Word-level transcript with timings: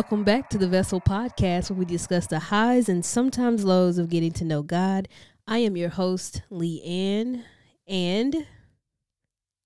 Welcome 0.00 0.24
back 0.24 0.48
to 0.48 0.56
the 0.56 0.66
Vessel 0.66 0.98
Podcast, 0.98 1.70
where 1.70 1.80
we 1.80 1.84
discuss 1.84 2.26
the 2.26 2.38
highs 2.38 2.88
and 2.88 3.04
sometimes 3.04 3.66
lows 3.66 3.98
of 3.98 4.08
getting 4.08 4.32
to 4.32 4.46
know 4.46 4.62
God. 4.62 5.08
I 5.46 5.58
am 5.58 5.76
your 5.76 5.90
host, 5.90 6.40
Lee 6.48 6.82
Ann, 6.82 7.44
and 7.86 8.46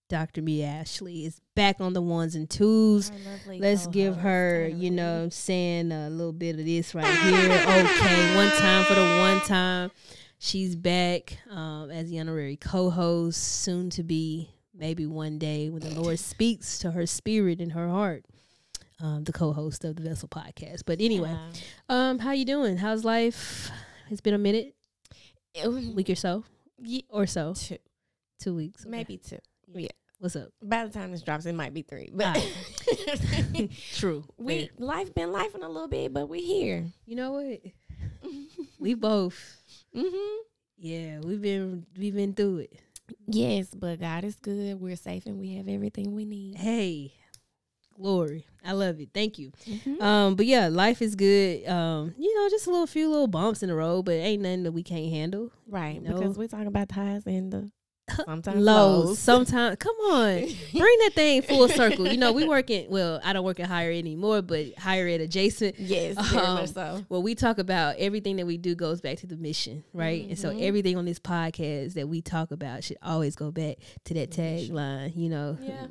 Dr. 0.08 0.42
Mea 0.42 0.64
Ashley 0.64 1.24
is 1.24 1.40
back 1.54 1.80
on 1.80 1.92
the 1.92 2.02
ones 2.02 2.34
and 2.34 2.50
twos. 2.50 3.12
Let's 3.46 3.86
give 3.86 4.16
her, 4.16 4.66
you 4.66 4.90
know, 4.90 5.22
I'm 5.22 5.30
saying 5.30 5.92
a 5.92 6.10
little 6.10 6.32
bit 6.32 6.58
of 6.58 6.64
this 6.64 6.96
right 6.96 7.06
here. 7.06 7.52
Okay, 7.52 8.36
one 8.36 8.50
time 8.58 8.84
for 8.86 8.94
the 8.94 9.16
one 9.20 9.40
time. 9.42 9.92
She's 10.40 10.74
back 10.74 11.38
um, 11.48 11.92
as 11.92 12.10
the 12.10 12.18
honorary 12.18 12.56
co-host, 12.56 13.40
soon 13.40 13.88
to 13.90 14.02
be 14.02 14.50
maybe 14.74 15.06
one 15.06 15.38
day 15.38 15.70
when 15.70 15.80
the 15.80 15.90
Lord 15.90 16.18
speaks 16.18 16.80
to 16.80 16.90
her 16.90 17.06
spirit 17.06 17.60
and 17.60 17.70
her 17.70 17.88
heart. 17.88 18.24
Um, 19.00 19.24
the 19.24 19.32
co-host 19.32 19.84
of 19.84 19.96
the 19.96 20.02
Vessel 20.02 20.28
podcast. 20.28 20.82
But 20.86 21.00
anyway, 21.00 21.30
Yeah. 21.30 21.50
um, 21.88 22.18
how 22.20 22.30
you 22.32 22.44
doing? 22.44 22.76
How's 22.76 23.04
life? 23.04 23.70
It's 24.08 24.20
been 24.20 24.34
a 24.34 24.38
minute, 24.38 24.74
week 25.66 26.10
or 26.10 26.14
so, 26.14 26.44
Ye- 26.80 27.04
or 27.08 27.26
so, 27.26 27.54
two, 27.54 27.78
two 28.38 28.54
weeks, 28.54 28.82
Okay. 28.82 28.90
maybe 28.90 29.16
two. 29.18 29.38
Yeah. 29.74 29.88
What's 30.20 30.36
up? 30.36 30.50
By 30.62 30.86
the 30.86 30.92
time 30.92 31.10
this 31.10 31.22
drops, 31.22 31.44
it 31.46 31.54
might 31.54 31.74
be 31.74 31.82
three. 31.82 32.10
But 32.14 32.36
True. 33.94 34.24
we 34.38 34.70
life 34.78 35.12
been 35.14 35.32
life 35.32 35.54
a 35.54 35.58
little 35.58 35.88
bit, 35.88 36.12
but 36.14 36.28
we 36.28 36.40
here. 36.40 36.86
You 37.06 37.16
know 37.16 37.32
what? 37.32 37.60
We 38.78 38.94
both. 38.94 39.62
hmm 39.94 40.06
Yeah, 40.76 41.20
we've 41.20 41.40
been 41.40 41.86
we've 41.96 42.14
been 42.14 42.34
through 42.34 42.58
it. 42.58 42.72
Yes, 43.26 43.68
but 43.74 43.98
God 44.00 44.24
is 44.24 44.36
good. 44.36 44.80
We're 44.80 44.96
safe, 44.96 45.26
and 45.26 45.40
we 45.40 45.54
have 45.56 45.68
everything 45.68 46.14
we 46.14 46.24
need. 46.26 46.56
Hey, 46.56 47.12
glory. 47.94 48.46
I 48.64 48.72
love 48.72 48.98
it. 49.00 49.10
Thank 49.12 49.38
you. 49.38 49.52
Mhm. 49.66 50.00
Um, 50.00 50.34
but 50.36 50.46
yeah, 50.46 50.68
life 50.68 51.02
is 51.02 51.14
good. 51.14 51.66
Um, 51.68 52.14
you 52.18 52.34
know, 52.34 52.48
just 52.48 52.66
a 52.66 52.70
little 52.70 52.86
few 52.86 53.10
little 53.10 53.26
bumps 53.28 53.62
in 53.62 53.68
the 53.68 53.74
road, 53.74 54.04
but 54.04 54.12
ain't 54.12 54.42
nothing 54.42 54.62
that 54.64 54.72
we 54.72 54.82
can't 54.82 55.10
handle. 55.10 55.50
right, 55.68 56.02
know. 56.02 56.14
because 56.16 56.38
we 56.38 56.48
talk 56.48 56.66
about 56.66 56.88
the 56.88 56.94
highs 56.94 57.26
and 57.26 57.52
the 57.52 57.70
sometimes 58.26 58.60
Lows. 58.62 59.06
lows. 59.06 59.18
Sometimes 59.18 59.76
come 59.78 59.96
on. 60.10 60.34
Bring 60.72 60.98
that 61.00 61.12
thing 61.14 61.40
full 61.42 61.68
circle. 61.68 62.06
You 62.06 62.16
know, 62.18 62.32
we 62.32 62.46
work 62.46 62.68
in 62.70 62.90
well, 62.90 63.20
I 63.24 63.32
don't 63.34 63.44
work 63.44 63.60
at 63.60 63.66
higher 63.66 63.90
ed 63.90 63.98
anymore, 63.98 64.42
but 64.42 64.74
higher 64.78 65.06
ed 65.08 65.20
adjacent. 65.22 65.78
yes, 65.78 66.14
very 66.30 66.44
Um, 66.46 66.54
much 66.54 66.72
so. 66.72 67.04
Well, 67.08 67.22
we 67.22 67.34
talk 67.34 67.58
about 67.58 67.96
everything 67.98 68.36
that 68.36 68.46
we 68.46 68.56
do 68.58 68.74
goes 68.74 69.00
back 69.00 69.18
to 69.18 69.26
the 69.26 69.36
mission, 69.36 69.84
right? 69.94 70.26
And 70.28 70.38
so 70.38 70.50
Mhm. 70.52 70.62
everything 70.62 70.96
on 70.96 71.04
this 71.06 71.18
podcast 71.18 71.94
that 71.94 72.08
we 72.08 72.20
talk 72.22 72.50
about 72.50 72.84
should 72.84 72.98
always 73.02 73.36
go 73.36 73.50
back 73.50 73.76
to 74.04 74.14
that 74.14 74.30
tagline, 74.30 75.16
you 75.16 75.28
know. 75.30 75.56
Yeah. 75.62 75.86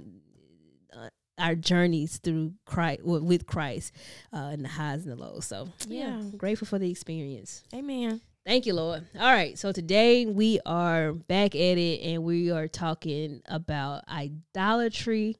Uh, 1.37 1.41
our 1.43 1.55
journeys 1.55 2.17
through 2.17 2.53
Christ 2.65 3.01
with 3.03 3.45
Christ 3.45 3.91
uh, 4.31 4.49
and 4.53 4.63
the 4.63 4.69
highs 4.69 5.05
and 5.05 5.11
the 5.11 5.15
lows. 5.15 5.45
So 5.45 5.67
yeah, 5.87 6.19
Yeah. 6.19 6.29
grateful 6.37 6.67
for 6.67 6.79
the 6.79 6.89
experience. 6.91 7.63
Amen. 7.73 8.21
Thank 8.45 8.65
you, 8.65 8.73
Lord. 8.73 9.05
All 9.15 9.31
right, 9.31 9.57
so 9.57 9.71
today 9.71 10.25
we 10.25 10.59
are 10.65 11.13
back 11.13 11.55
at 11.55 11.77
it, 11.77 12.01
and 12.01 12.23
we 12.23 12.51
are 12.51 12.67
talking 12.67 13.41
about 13.47 14.03
idolatry 14.09 15.37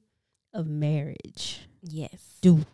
of 0.53 0.67
marriage. 0.67 1.59
Yes. 1.81 2.38
Do. 2.41 2.66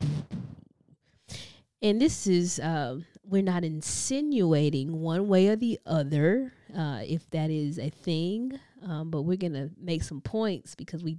And 1.82 2.00
this 2.02 2.28
is 2.28 2.60
um, 2.62 3.06
we're 3.24 3.42
not 3.42 3.64
insinuating 3.64 5.00
one 5.02 5.28
way 5.28 5.48
or 5.48 5.56
the 5.56 5.80
other 5.86 6.54
uh, 6.78 7.02
if 7.06 7.30
that 7.32 7.50
is 7.50 7.80
a 7.80 7.90
thing, 7.90 8.60
um, 8.84 9.10
but 9.10 9.24
we're 9.24 9.38
gonna 9.38 9.70
make 9.82 10.04
some 10.04 10.22
points 10.22 10.76
because 10.76 11.04
we, 11.04 11.18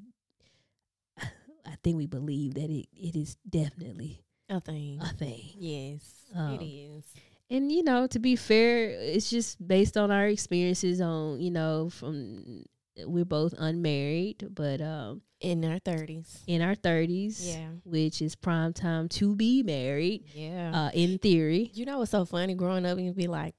I 1.66 1.76
think 1.82 1.96
we 1.96 2.06
believe 2.06 2.54
that 2.54 2.70
it, 2.70 2.86
it 2.94 3.16
is 3.16 3.36
definitely 3.48 4.22
A 4.48 4.60
thing. 4.60 5.00
a 5.00 5.12
thing. 5.14 5.50
Yes, 5.58 6.24
Um, 6.34 6.54
it 6.54 6.64
is. 6.64 7.04
And 7.50 7.70
you 7.72 7.82
know, 7.82 8.06
to 8.06 8.18
be 8.18 8.36
fair, 8.36 8.90
it's 8.90 9.28
just 9.30 9.58
based 9.66 9.96
on 9.96 10.10
our 10.10 10.26
experiences 10.28 11.00
on 11.00 11.40
you 11.40 11.50
know 11.50 11.90
from 11.90 12.64
we're 13.06 13.24
both 13.24 13.54
unmarried, 13.58 14.48
but 14.54 14.80
um, 14.80 15.22
In 15.40 15.64
our 15.64 15.78
thirties. 15.78 16.42
in 16.46 16.60
our 16.60 16.74
thirties, 16.74 17.40
Yeah. 17.48 17.70
which 17.84 18.20
is 18.20 18.34
prime 18.36 18.72
time 18.72 19.08
to 19.20 19.34
be 19.34 19.62
married. 19.62 20.24
Yeah. 20.34 20.70
Uh, 20.74 20.90
in 20.94 21.18
theory, 21.18 21.70
You 21.74 21.86
know 21.86 21.98
what's 22.00 22.10
so 22.10 22.24
funny? 22.24 22.54
Growing 22.54 22.84
up, 22.86 22.98
you'd 22.98 23.16
be 23.16 23.26
like, 23.26 23.54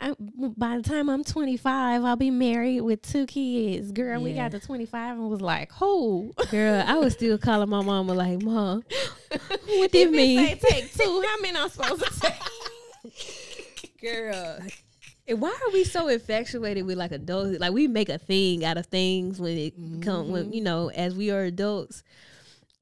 I, 0.00 0.14
by 0.56 0.76
the 0.76 0.82
time 0.82 1.08
I'm 1.08 1.24
25, 1.24 2.04
I'll 2.04 2.14
be 2.16 2.30
married 2.30 2.82
with 2.82 3.02
two 3.02 3.26
kids. 3.26 3.90
Girl, 3.90 4.22
we 4.22 4.32
got 4.32 4.52
to 4.52 4.60
25 4.60 5.16
and 5.18 5.28
was 5.28 5.40
like, 5.40 5.72
who? 5.72 6.32
girl, 6.50 6.84
I 6.86 6.94
was 6.98 7.14
still 7.14 7.36
calling 7.38 7.68
my 7.68 7.82
mama 7.82 8.14
like, 8.14 8.40
"Mom, 8.42 8.84
what 9.66 9.90
did 9.90 10.12
mean?" 10.12 10.38
say 10.38 10.54
take 10.54 10.92
two, 10.94 11.24
how 11.26 11.40
many 11.42 11.58
I'm 11.58 11.68
supposed 11.68 12.04
to 12.04 12.20
take? 12.20 14.00
girl. 14.00 14.58
And 15.26 15.40
why 15.42 15.50
are 15.50 15.72
we 15.72 15.84
so 15.84 16.08
infatuated 16.08 16.86
with 16.86 16.96
like 16.96 17.10
adults? 17.12 17.58
Like 17.58 17.72
we 17.72 17.86
make 17.88 18.08
a 18.08 18.18
thing 18.18 18.64
out 18.64 18.78
of 18.78 18.86
things 18.86 19.40
when 19.40 19.58
it 19.58 19.74
come 20.00 20.30
when 20.30 20.46
Mhm. 20.50 20.54
you 20.54 20.60
know 20.62 20.90
as 20.90 21.14
we 21.14 21.30
are 21.30 21.42
adults. 21.42 22.02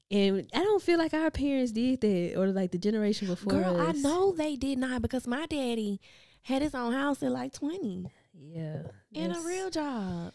And 0.09 0.47
I 0.53 0.59
don't 0.59 0.81
feel 0.81 0.97
like 0.97 1.13
our 1.13 1.29
parents 1.31 1.73
did 1.73 1.99
that 1.99 2.35
or 2.37 2.47
like 2.47 2.71
the 2.71 2.77
generation 2.77 3.27
before 3.27 3.51
Girl, 3.51 3.75
I 3.77 3.91
know 3.91 4.31
they 4.31 4.55
did 4.55 4.77
not 4.77 5.01
because 5.01 5.27
my 5.27 5.45
daddy 5.47 5.99
had 6.47 6.61
his 6.61 6.73
own 6.73 6.93
house 6.93 7.21
at 7.23 7.31
like 7.31 7.51
20 7.53 8.05
Yeah. 8.33 8.83
and 9.13 9.35
a 9.35 9.39
real 9.41 9.69
job. 9.69 10.33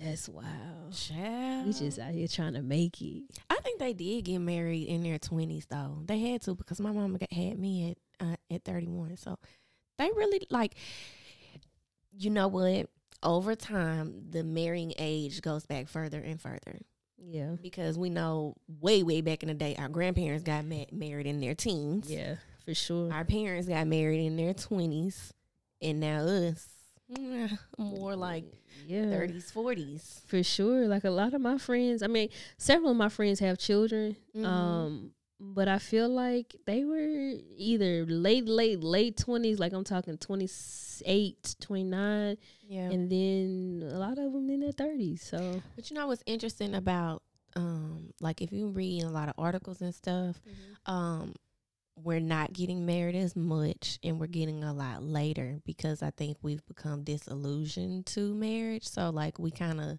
That's 0.00 0.28
wild. 0.28 0.92
Child. 0.92 1.66
We 1.66 1.72
just 1.72 1.98
out 1.98 2.12
here 2.12 2.28
trying 2.28 2.54
to 2.54 2.62
make 2.62 3.02
it. 3.02 3.24
I 3.50 3.56
think 3.56 3.80
they 3.80 3.92
did 3.92 4.24
get 4.26 4.38
married 4.38 4.86
in 4.86 5.02
their 5.02 5.18
20s 5.18 5.66
though. 5.68 6.02
They 6.06 6.20
had 6.20 6.42
to 6.42 6.54
because 6.54 6.80
my 6.80 6.92
mama 6.92 7.18
got, 7.18 7.32
had 7.32 7.58
me 7.58 7.96
at 8.20 8.24
uh, 8.26 8.36
at 8.54 8.64
31. 8.64 9.16
So 9.16 9.36
they 9.98 10.06
really 10.14 10.46
like 10.50 10.76
you 12.16 12.30
know 12.30 12.48
what? 12.48 12.86
Over 13.22 13.56
time, 13.56 14.26
the 14.30 14.44
marrying 14.44 14.92
age 14.98 15.42
goes 15.42 15.66
back 15.66 15.88
further 15.88 16.20
and 16.20 16.40
further 16.40 16.78
Yeah. 17.16 17.56
because 17.60 17.98
we 17.98 18.10
know 18.10 18.54
way 18.68 19.02
way 19.02 19.20
back 19.22 19.42
in 19.42 19.48
the 19.48 19.54
day 19.54 19.74
our 19.76 19.88
grandparents 19.88 20.44
got 20.44 20.64
ma- 20.64 20.84
married 20.92 21.26
in 21.26 21.40
their 21.40 21.56
teens. 21.56 22.08
Yeah, 22.08 22.36
for 22.64 22.74
sure. 22.74 23.12
Our 23.12 23.24
parents 23.24 23.66
got 23.66 23.88
married 23.88 24.24
in 24.24 24.36
their 24.36 24.54
20s 24.54 25.32
and 25.80 26.00
now 26.00 26.20
us 26.24 26.68
mm, 27.10 27.56
more 27.78 28.16
like 28.16 28.44
yeah. 28.86 29.04
30s, 29.04 29.52
40s. 29.52 30.20
For 30.26 30.42
sure. 30.42 30.86
Like 30.88 31.04
a 31.04 31.10
lot 31.10 31.34
of 31.34 31.40
my 31.40 31.58
friends, 31.58 32.02
I 32.02 32.06
mean, 32.06 32.28
several 32.56 32.92
of 32.92 32.96
my 32.96 33.08
friends 33.08 33.40
have 33.40 33.58
children. 33.58 34.16
Mhm. 34.34 34.44
Um, 34.44 35.10
but 35.40 35.68
I 35.68 35.78
feel 35.78 36.08
like 36.08 36.56
they 36.66 36.84
were 36.84 37.34
either 37.56 38.04
late, 38.06 38.46
late, 38.48 38.80
late 38.82 39.16
20s, 39.16 39.58
like 39.60 39.72
I'm 39.72 39.84
talking 39.84 40.16
28, 40.18 41.56
29, 41.60 42.36
Yeah. 42.66 42.90
and 42.90 43.10
then 43.10 43.88
a 43.92 43.98
lot 43.98 44.18
of 44.18 44.32
them 44.32 44.50
in 44.50 44.60
their 44.60 44.72
30s. 44.72 45.20
So, 45.22 45.62
But 45.76 45.90
you 45.90 45.94
know 45.96 46.06
what's 46.08 46.22
interesting 46.26 46.74
about 46.74 47.22
um 47.56 48.12
like 48.20 48.42
if 48.42 48.52
you 48.52 48.68
read 48.68 49.02
a 49.04 49.08
lot 49.08 49.28
of 49.28 49.34
articles 49.38 49.80
and 49.80 49.94
stuff, 49.94 50.40
um 50.86 51.34
we're 52.04 52.20
not 52.20 52.52
getting 52.52 52.86
married 52.86 53.14
as 53.16 53.34
much 53.36 53.98
and 54.02 54.18
we're 54.20 54.26
getting 54.26 54.64
a 54.64 54.72
lot 54.72 55.02
later 55.02 55.60
because 55.64 56.02
I 56.02 56.10
think 56.10 56.36
we've 56.42 56.64
become 56.66 57.02
disillusioned 57.04 58.06
to 58.06 58.34
marriage. 58.34 58.86
So 58.88 59.10
like 59.10 59.38
we 59.38 59.50
kind 59.50 59.80
of 59.80 59.98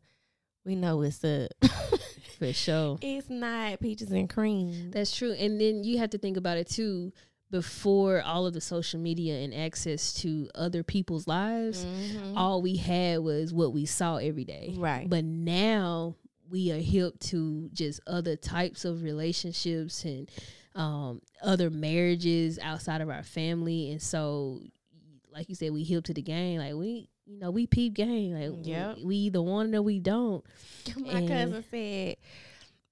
we 0.65 0.75
know 0.75 1.01
it's 1.01 1.23
a 1.23 1.49
for 2.37 2.53
sure. 2.53 2.97
it's 3.01 3.29
not 3.29 3.79
peaches 3.79 4.11
and 4.11 4.29
cream. 4.29 4.91
That's 4.91 5.15
true. 5.15 5.31
And 5.33 5.59
then 5.59 5.83
you 5.83 5.97
have 5.99 6.11
to 6.11 6.17
think 6.17 6.37
about 6.37 6.57
it 6.57 6.67
too. 6.69 7.11
Before 7.51 8.21
all 8.21 8.45
of 8.45 8.53
the 8.53 8.61
social 8.61 8.99
media 8.99 9.39
and 9.39 9.53
access 9.55 10.13
to 10.21 10.49
other 10.53 10.83
people's 10.83 11.27
lives, 11.27 11.83
Mhm. 11.83 12.33
all 12.37 12.61
we 12.61 12.75
had 12.75 13.19
was 13.21 13.51
what 13.51 13.73
we 13.73 13.87
saw 13.87 14.17
every 14.17 14.45
day. 14.45 14.75
Right. 14.77 15.09
But 15.09 15.25
now 15.25 16.15
we 16.47 16.71
are 16.71 16.77
hip 16.77 17.19
to 17.19 17.69
just 17.73 18.01
other 18.05 18.35
types 18.35 18.85
of 18.85 19.01
relationships 19.01 20.05
and 20.05 20.29
um, 20.79 21.21
other 21.43 21.69
marriages 21.69 22.57
outside 22.59 23.01
of 23.01 23.09
our 23.09 23.21
family. 23.23 23.91
And 23.91 24.01
so, 24.01 24.61
like 25.31 25.49
you 25.49 25.55
said, 25.55 25.71
we 25.73 25.83
hip 25.83 26.05
to 26.05 26.13
the 26.13 26.21
game. 26.21 26.59
Like 26.59 26.73
we, 26.73 27.09
you 27.25 27.37
know, 27.37 27.51
we 27.51 27.67
peep 27.67 27.93
game. 27.93 28.33
Like 28.33 28.65
Yep. 28.65 28.97
we, 28.97 29.05
we 29.05 29.15
either 29.17 29.41
want 29.41 29.73
it 29.73 29.77
or 29.77 29.81
we 29.81 29.99
don't. 29.99 30.43
My 30.97 31.19
And- 31.19 31.27
cousin 31.27 31.65
said 31.69 32.15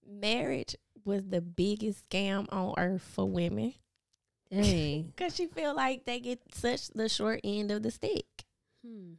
marriage 0.06 0.76
was 1.06 1.24
the 1.28 1.42
biggest 1.42 2.10
scam 2.10 2.46
on 2.52 2.74
earth 2.78 3.02
for 3.02 3.26
women 3.26 3.74
Dang. 4.52 5.04
because 5.16 5.36
she 5.36 5.48
feel 5.48 5.74
like 5.76 6.06
they 6.06 6.20
get 6.20 6.40
such 6.54 6.90
the 6.90 7.10
short 7.10 7.40
end 7.44 7.72
of 7.72 7.84
the 7.84 7.92
stick. 7.92 8.26
hmm. 8.86 9.14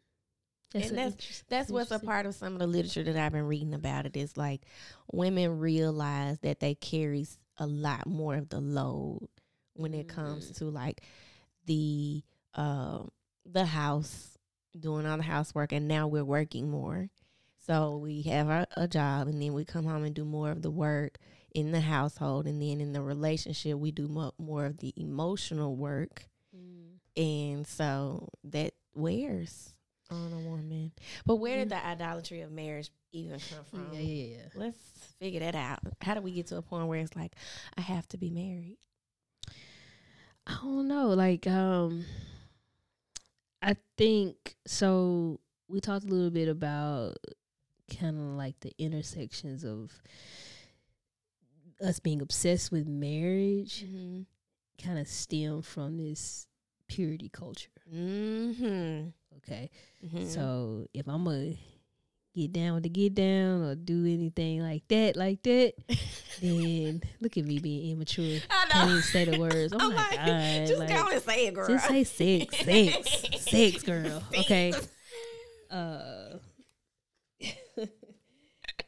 And 0.74 0.84
that's- 0.98 1.44
That's 1.48 1.70
what's 1.70 1.90
a 1.90 1.98
part 1.98 2.26
of 2.26 2.34
some 2.34 2.52
of 2.52 2.58
the 2.58 2.66
literature 2.66 3.02
that 3.02 3.16
I've 3.16 3.32
been 3.32 3.46
reading 3.46 3.72
about 3.72 4.04
it 4.04 4.16
is 4.18 4.36
like 4.36 4.60
women 5.10 5.58
realize 5.58 6.38
that 6.40 6.60
they 6.60 6.74
carry 6.74 7.26
a 7.58 7.66
lot 7.66 8.06
more 8.06 8.34
of 8.36 8.48
the 8.48 8.60
load 8.60 9.28
when 9.74 9.94
it 9.94 10.08
comes 10.08 10.50
Mm. 10.50 10.56
to 10.58 10.64
like 10.66 11.02
the 11.66 12.22
uh, 12.54 13.04
the 13.44 13.66
house 13.66 14.38
doing 14.78 15.06
all 15.06 15.16
the 15.16 15.22
housework 15.22 15.72
and 15.72 15.86
now 15.88 16.06
we're 16.08 16.24
working 16.24 16.70
more. 16.70 17.10
So 17.66 17.98
we 17.98 18.22
have 18.22 18.48
our, 18.48 18.66
a 18.76 18.88
job, 18.88 19.28
and 19.28 19.40
then 19.42 19.52
we 19.52 19.64
come 19.64 19.84
home 19.84 20.02
and 20.04 20.14
do 20.14 20.24
more 20.24 20.50
of 20.50 20.62
the 20.62 20.70
work 20.70 21.18
in 21.54 21.70
the 21.72 21.80
household, 21.80 22.46
and 22.46 22.62
then 22.62 22.80
in 22.80 22.92
the 22.94 23.02
relationship, 23.02 23.76
we 23.78 23.90
do 23.90 24.08
more, 24.08 24.32
more 24.38 24.64
of 24.64 24.78
the 24.78 24.94
emotional 24.96 25.76
work, 25.76 26.28
and 27.16 27.66
so 27.66 28.28
that 28.44 28.72
wears 28.94 29.74
on 30.10 30.32
a 30.32 30.38
woman. 30.48 30.92
But 31.26 31.36
where 31.36 31.56
did 31.58 31.68
the 31.70 31.84
idolatry 31.86 32.40
of 32.42 32.50
marriage 32.50 32.90
even 33.12 33.38
come 33.38 33.64
from? 33.70 33.88
Yeah, 33.92 34.00
yeah, 34.00 34.36
yeah. 34.36 34.42
Let's 34.54 34.78
figure 35.20 35.40
that 35.40 35.54
out. 35.54 35.80
How 36.00 36.14
do 36.14 36.20
we 36.20 36.32
get 36.32 36.46
to 36.48 36.56
a 36.56 36.62
point 36.62 36.86
where 36.88 37.00
it's 37.00 37.14
like, 37.16 37.34
I 37.76 37.80
have 37.82 38.08
to 38.08 38.16
be 38.18 38.30
married? 38.30 38.76
I 40.46 40.56
don't 40.62 40.88
know. 40.88 41.08
Like, 41.08 41.46
um, 41.46 42.04
I 43.62 43.76
think 43.96 44.56
so. 44.66 45.40
We 45.68 45.80
talked 45.80 46.04
a 46.06 46.08
little 46.08 46.30
bit 46.30 46.48
about 46.48 47.16
kind 48.00 48.16
of 48.18 48.36
like 48.36 48.58
the 48.60 48.72
intersections 48.78 49.64
of 49.64 49.92
us 51.82 51.98
being 52.00 52.22
obsessed 52.22 52.72
with 52.72 52.86
marriage, 52.88 53.84
Mm-hmm. 53.86 54.22
kind 54.82 54.98
of 54.98 55.06
stem 55.08 55.60
from 55.62 55.98
this 55.98 56.46
purity 56.88 57.28
culture. 57.28 57.68
Mm-hmm. 57.94 59.08
Okay, 59.38 59.70
mm-hmm. 60.04 60.26
so 60.26 60.86
if 60.92 61.08
I'm 61.08 61.24
gonna 61.24 61.54
get 62.34 62.52
down 62.52 62.82
to 62.82 62.88
get 62.88 63.14
down 63.14 63.62
or 63.62 63.74
do 63.74 64.04
anything 64.06 64.60
like 64.60 64.86
that, 64.88 65.16
like 65.16 65.42
that, 65.42 65.72
then 66.42 67.00
look 67.20 67.36
at 67.36 67.44
me 67.44 67.58
being 67.58 67.92
immature. 67.92 68.40
I 68.50 68.66
Can't 68.70 68.90
even 68.90 69.02
say 69.02 69.24
the 69.24 69.38
words. 69.38 69.72
Oh 69.72 69.78
I'm 69.80 69.94
my 69.94 69.96
like, 69.96 70.16
god! 70.16 70.66
just 70.66 70.78
like, 70.78 70.88
go 70.88 71.08
and 71.08 71.22
say 71.22 71.46
it, 71.46 71.54
girl. 71.54 71.68
Just 71.68 71.88
say 71.88 72.04
sex, 72.04 72.58
sex, 72.58 73.50
sex, 73.50 73.82
girl. 73.82 74.22
Okay. 74.38 74.72
Uh, 75.70 76.38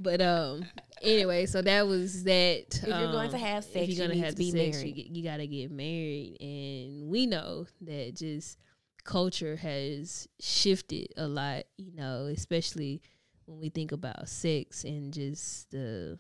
but 0.01 0.21
um, 0.21 0.65
anyway, 1.03 1.47
so 1.47 1.63
that 1.63 1.87
was 1.87 2.25
that. 2.25 2.67
If 2.71 2.87
you're 2.87 3.13
going 3.13 3.31
to 3.31 3.37
um, 3.37 3.43
have 3.43 3.65
sex, 3.65 3.77
if 3.77 3.89
you 3.89 3.95
you're 3.97 4.09
gonna 4.09 4.21
have 4.21 4.35
to 4.35 4.37
be 4.37 4.51
sex, 4.51 4.77
married. 4.77 4.97
you, 4.97 5.05
you 5.11 5.25
gotta 5.25 5.47
get 5.47 5.71
married, 5.71 6.37
and 6.41 7.09
we 7.11 7.27
know 7.27 7.67
that 7.83 8.15
just 8.17 8.59
culture 9.05 9.57
has 9.57 10.29
shifted 10.41 11.09
a 11.17 11.27
lot. 11.27 11.65
You 11.77 11.93
know, 11.95 12.27
especially 12.27 13.03
when 13.47 13.59
we 13.59 13.69
think 13.69 13.93
about 13.93 14.29
sex 14.29 14.85
and 14.85 15.13
just 15.13 15.71
the. 15.71 16.19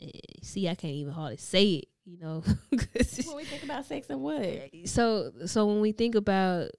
eh, 0.00 0.08
See, 0.42 0.68
I 0.68 0.74
can't 0.74 0.94
even 0.94 1.12
hardly 1.12 1.36
say 1.36 1.66
it. 1.74 1.88
You 2.04 2.18
know. 2.18 2.42
when 2.70 3.36
we 3.36 3.44
think 3.44 3.62
about 3.64 3.84
sex 3.86 4.08
and 4.10 4.20
what? 4.20 4.70
so 4.86 5.32
so 5.46 5.66
when 5.66 5.80
we 5.80 5.92
think 5.92 6.14
about 6.14 6.70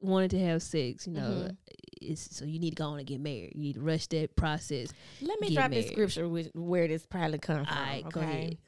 wanting 0.00 0.30
to 0.30 0.40
have 0.40 0.62
sex, 0.62 1.06
you 1.06 1.12
know, 1.12 1.48
Mhm. 1.48 1.56
it's 2.00 2.36
so 2.36 2.44
you 2.44 2.58
need 2.58 2.70
to 2.70 2.76
go 2.76 2.86
on 2.86 2.98
and 2.98 3.06
get 3.06 3.20
married. 3.20 3.52
You 3.54 3.60
need 3.62 3.74
to 3.74 3.80
rush 3.80 4.08
that 4.08 4.34
process. 4.34 4.92
Let 5.20 5.40
me 5.40 5.54
drop 5.54 5.70
this 5.70 5.86
scripture 5.88 6.28
with 6.28 6.50
where 6.54 6.88
this 6.88 7.06
probably 7.06 7.38
comes 7.38 7.68
from. 7.68 7.76
Right, 7.76 8.04
okay? 8.06 8.58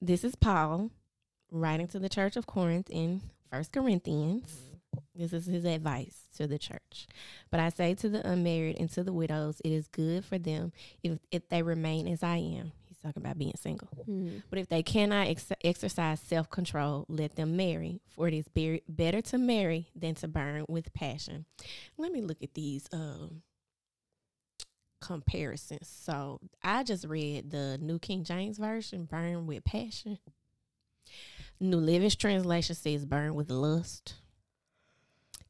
This 0.00 0.24
is 0.24 0.34
Paul 0.34 0.90
writing 1.50 1.86
to 1.88 1.98
the 1.98 2.08
church 2.10 2.36
of 2.36 2.46
Corinth 2.46 2.90
in 2.90 3.22
First 3.54 3.70
Corinthians. 3.72 4.52
This 5.14 5.32
is 5.32 5.46
his 5.46 5.64
advice 5.64 6.22
to 6.36 6.48
the 6.48 6.58
church. 6.58 7.06
But 7.52 7.60
I 7.60 7.68
say 7.68 7.94
to 7.94 8.08
the 8.08 8.28
unmarried 8.28 8.78
and 8.80 8.90
to 8.90 9.04
the 9.04 9.12
widows, 9.12 9.60
it 9.64 9.70
is 9.70 9.86
good 9.86 10.24
for 10.24 10.38
them 10.38 10.72
if, 11.04 11.20
if 11.30 11.48
they 11.48 11.62
remain 11.62 12.08
as 12.08 12.24
I 12.24 12.38
am. 12.38 12.72
He's 12.88 12.98
talking 12.98 13.22
about 13.22 13.38
being 13.38 13.54
single. 13.56 13.88
But 14.50 14.58
if 14.58 14.68
they 14.68 14.82
cannot 14.82 15.28
ex- 15.28 15.52
exercise 15.62 16.18
self 16.18 16.50
control, 16.50 17.06
let 17.08 17.36
them 17.36 17.56
marry, 17.56 18.00
for 18.16 18.26
it 18.26 18.34
is 18.34 18.48
be- 18.48 18.82
better 18.88 19.20
to 19.22 19.38
marry 19.38 19.86
than 19.94 20.16
to 20.16 20.26
burn 20.26 20.64
with 20.68 20.92
passion. 20.92 21.44
Let 21.96 22.10
me 22.10 22.22
look 22.22 22.42
at 22.42 22.54
these 22.54 22.88
um, 22.92 23.42
comparisons. 25.00 25.86
So 25.86 26.40
I 26.60 26.82
just 26.82 27.04
read 27.04 27.52
the 27.52 27.78
New 27.80 28.00
King 28.00 28.24
James 28.24 28.58
Version, 28.58 29.04
burn 29.04 29.46
with 29.46 29.62
passion. 29.62 30.18
New 31.70 31.78
Living 31.78 32.10
Translation 32.10 32.74
says 32.74 33.04
burn 33.04 33.34
with 33.34 33.50
lust. 33.50 34.14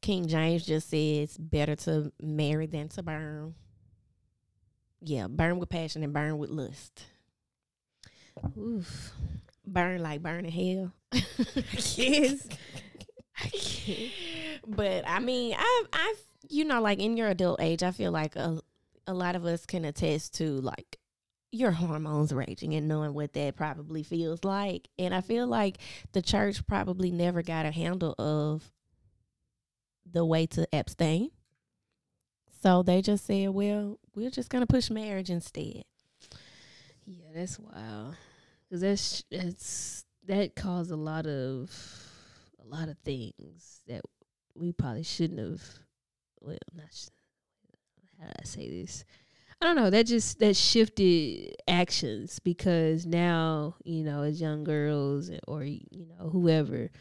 King 0.01 0.27
James 0.27 0.65
just 0.65 0.89
says 0.89 1.37
better 1.37 1.75
to 1.75 2.11
marry 2.21 2.67
than 2.67 2.89
to 2.89 3.03
burn. 3.03 3.55
Yeah, 5.01 5.27
burn 5.27 5.59
with 5.59 5.69
passion 5.69 6.03
and 6.03 6.13
burn 6.13 6.37
with 6.37 6.49
lust 6.49 7.05
Oof. 8.57 9.11
burn 9.65 10.01
like 10.01 10.21
burning 10.21 10.51
hell. 10.51 10.91
Yes. 11.95 12.47
I. 13.37 14.11
But 14.67 15.03
I 15.07 15.19
mean, 15.19 15.55
I've, 15.57 15.87
I've, 15.93 16.23
you 16.49 16.65
know, 16.65 16.81
like 16.81 16.99
in 16.99 17.17
your 17.17 17.27
adult 17.27 17.61
age, 17.61 17.83
I 17.83 17.91
feel 17.91 18.11
like 18.11 18.35
a, 18.35 18.59
a 19.07 19.13
lot 19.13 19.35
of 19.35 19.45
us 19.45 19.65
can 19.65 19.85
attest 19.85 20.35
to 20.35 20.59
like 20.61 20.97
your 21.55 21.71
hormones 21.71 22.33
raging 22.33 22.73
and 22.73 22.87
knowing 22.87 23.13
what 23.13 23.33
that 23.33 23.55
probably 23.55 24.03
feels 24.03 24.43
like. 24.43 24.87
And 24.99 25.13
I 25.13 25.21
feel 25.21 25.47
like 25.47 25.77
the 26.11 26.21
church 26.21 26.65
probably 26.67 27.11
never 27.11 27.41
got 27.41 27.65
a 27.65 27.71
handle 27.71 28.13
of 28.19 28.71
the 30.11 30.25
way 30.25 30.45
to 30.47 30.67
abstain. 30.73 31.31
So 32.61 32.83
they 32.83 33.01
just 33.01 33.25
said, 33.25 33.49
well, 33.49 33.99
we're 34.15 34.29
just 34.29 34.49
going 34.49 34.65
to 34.65 34.71
push 34.71 34.89
marriage 34.89 35.29
instead. 35.29 35.83
Yeah, 37.05 37.27
that's 37.33 37.59
wild. 37.59 38.15
Cause 38.71 38.81
that's 38.81 39.23
that's 39.29 40.05
that 40.25 40.55
caused 40.55 40.89
a 40.89 40.95
lot 40.95 41.27
of 41.27 41.71
a 42.59 42.67
lot 42.67 42.89
of 42.89 42.97
things 43.05 43.81
that 43.87 44.01
we 44.55 44.71
probably 44.71 45.03
shouldn't 45.03 45.39
have. 45.39 45.61
Well, 46.39 46.57
not. 46.73 47.09
How 48.19 48.25
do 48.25 48.31
I 48.39 48.43
say 48.43 48.69
this? 48.69 49.05
I 49.65 49.69
don't 49.73 49.83
know. 49.83 49.89
That 49.89 50.05
just 50.05 50.37
that 50.39 50.55
shifted 50.55 51.55
actions 51.67 52.39
because 52.39 53.05
now 53.07 53.75
you 53.83 54.03
know 54.03 54.21
as 54.21 54.39
young 54.39 54.63
girls 54.63 55.31
or 55.47 55.63
you 55.63 55.81
know 56.19 56.29
whoever 56.29 56.91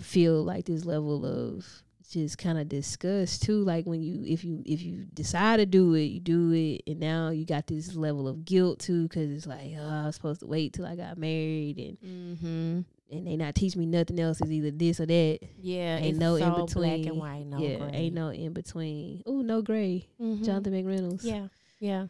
feel 0.00 0.42
like 0.42 0.64
this 0.64 0.84
level 0.84 1.24
of 1.24 1.64
just 2.10 2.38
kind 2.38 2.58
of 2.58 2.68
disgust 2.68 3.44
too 3.44 3.62
like 3.62 3.84
when 3.86 4.02
you 4.02 4.24
if 4.26 4.42
you 4.42 4.60
if 4.66 4.82
you 4.82 5.06
decide 5.14 5.58
to 5.58 5.66
do 5.66 5.94
it 5.94 6.06
you 6.06 6.18
do 6.18 6.50
it 6.52 6.82
and 6.90 6.98
now 6.98 7.30
you 7.30 7.46
got 7.46 7.68
this 7.68 7.94
level 7.94 8.26
of 8.26 8.44
guilt 8.44 8.80
too 8.80 9.04
because 9.04 9.30
it's 9.30 9.46
like 9.46 9.70
oh 9.78 9.88
i 9.88 10.06
was 10.06 10.16
supposed 10.16 10.40
to 10.40 10.46
wait 10.48 10.72
till 10.72 10.84
i 10.84 10.96
got 10.96 11.16
married 11.16 11.78
and 11.78 11.96
Mm-hmm. 12.00 12.80
and 13.16 13.26
they 13.28 13.36
not 13.36 13.54
teach 13.54 13.76
me 13.76 13.86
nothing 13.86 14.18
else 14.18 14.40
is 14.40 14.50
either 14.50 14.72
this 14.72 14.98
or 14.98 15.06
that 15.06 15.38
Yeah, 15.60 15.98
Ain't 15.98 16.18
no 16.18 16.34
in 16.34 16.52
between. 16.52 17.04
black 17.04 17.12
and 17.12 17.20
white, 17.20 17.46
no 17.46 17.58
yeah 17.58 17.76
gray. 17.76 17.90
ain't 17.92 18.14
no 18.16 18.30
in 18.30 18.52
between 18.54 19.22
oh 19.26 19.42
no 19.42 19.62
gray 19.62 20.08
Mhm. 20.20 20.44
jonathan 20.44 20.72
mcreynolds 20.72 21.22
Yeah, 21.22 21.46
yeah. 21.80 22.06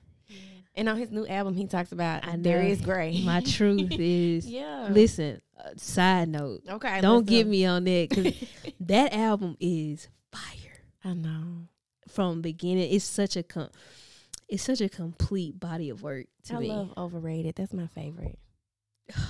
And 0.76 0.88
on 0.88 0.96
his 0.96 1.10
new 1.10 1.26
album, 1.26 1.54
he 1.54 1.66
talks 1.66 1.90
about 1.92 2.26
I 2.26 2.36
there 2.36 2.62
know. 2.62 2.68
is 2.68 2.80
gray. 2.80 3.22
my 3.24 3.40
truth 3.40 3.90
is 3.98 4.46
yeah. 4.46 4.88
listen 4.90 5.40
uh, 5.58 5.70
side 5.76 6.28
note 6.28 6.60
okay. 6.68 7.00
don't 7.00 7.26
get 7.26 7.46
me 7.46 7.66
on 7.66 7.84
that 7.84 8.08
because 8.08 8.34
that 8.80 9.12
album 9.12 9.56
is 9.60 10.08
fire 10.32 10.82
I 11.04 11.14
know. 11.14 11.66
from 12.08 12.40
beginning. 12.40 12.92
It's 12.92 13.04
such 13.04 13.36
a 13.36 13.42
com- 13.42 13.70
it's 14.48 14.62
such 14.62 14.80
a 14.80 14.88
complete 14.88 15.58
body 15.58 15.90
of 15.90 16.02
work 16.02 16.26
to 16.44 16.54
I 16.56 16.58
me. 16.60 16.68
love 16.68 16.92
overrated. 16.96 17.56
That's 17.56 17.72
my 17.72 17.86
favorite. 17.88 18.38
I 19.16 19.20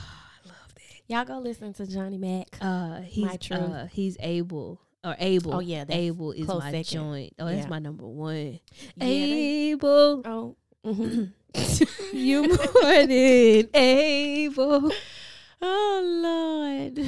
love 0.47 0.75
that. 0.75 1.01
Y'all 1.09 1.25
go 1.25 1.39
listen 1.39 1.73
to 1.75 1.87
Johnny 1.87 2.19
Mac. 2.19 2.49
Uh, 2.61 3.01
he's 3.01 3.25
My 3.25 3.37
truth. 3.37 3.61
uh, 3.61 3.87
he's 3.87 4.17
able 4.21 4.81
or 5.05 5.17
able. 5.19 5.55
Oh, 5.55 5.61
yeah, 5.61 5.85
that's 5.85 5.97
able 5.97 6.33
is 6.33 6.47
my 6.47 6.71
second. 6.71 6.85
joint. 6.85 7.33
Oh, 7.39 7.47
that's 7.47 7.63
Yeah. 7.65 7.69
my 7.69 7.79
number 7.79 8.07
one. 8.07 8.61
Yeah, 8.97 9.05
able, 9.07 10.23
oh, 10.25 10.57
mhm. 10.85 11.33
you 12.13 12.43
more 12.49 13.07
than 13.07 13.69
able. 13.75 14.93
oh 15.63 16.03
Lord. 16.23 16.99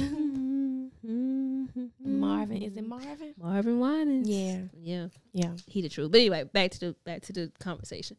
Marvin, 1.05 1.91
Marvin, 1.99 2.61
is 2.63 2.77
it 2.77 2.87
Marvin? 2.87 3.33
Marvin 3.37 3.79
Winans? 3.79 4.27
Yeah. 4.29 4.61
yeah, 4.79 5.07
Yeah. 5.33 5.51
he 5.67 5.81
the 5.81 5.89
truth. 5.89 6.11
But 6.11 6.19
anyway, 6.21 6.43
back 6.45 6.71
to 6.71 6.79
the 6.79 6.95
back 7.05 7.21
to 7.23 7.33
the 7.33 7.51
conversation. 7.59 8.17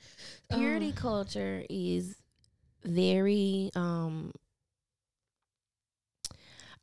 Purity 0.50 0.92
Uh, 0.96 1.00
culture 1.00 1.64
is 1.70 2.16
very 2.84 3.70
um 3.74 4.32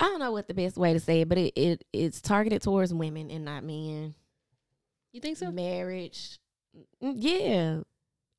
I 0.01 0.05
don't 0.05 0.20
know 0.20 0.31
what 0.31 0.48
the 0.48 0.53
best 0.55 0.77
way 0.77 0.93
to 0.93 1.00
say 1.00 1.22
it, 1.22 1.29
but 1.29 1.38
it, 1.38 1.53
it 1.55 1.86
it's 1.93 2.20
targeted 2.22 2.62
towards 2.63 2.93
women 2.93 3.29
and 3.29 3.46
not 3.46 3.63
men. 3.63 4.15
you 5.13 5.22
think 5.22 5.38
so? 5.38 5.51
Marriage, 5.51 6.39
mm, 7.03 7.13
yeah, 7.15 7.81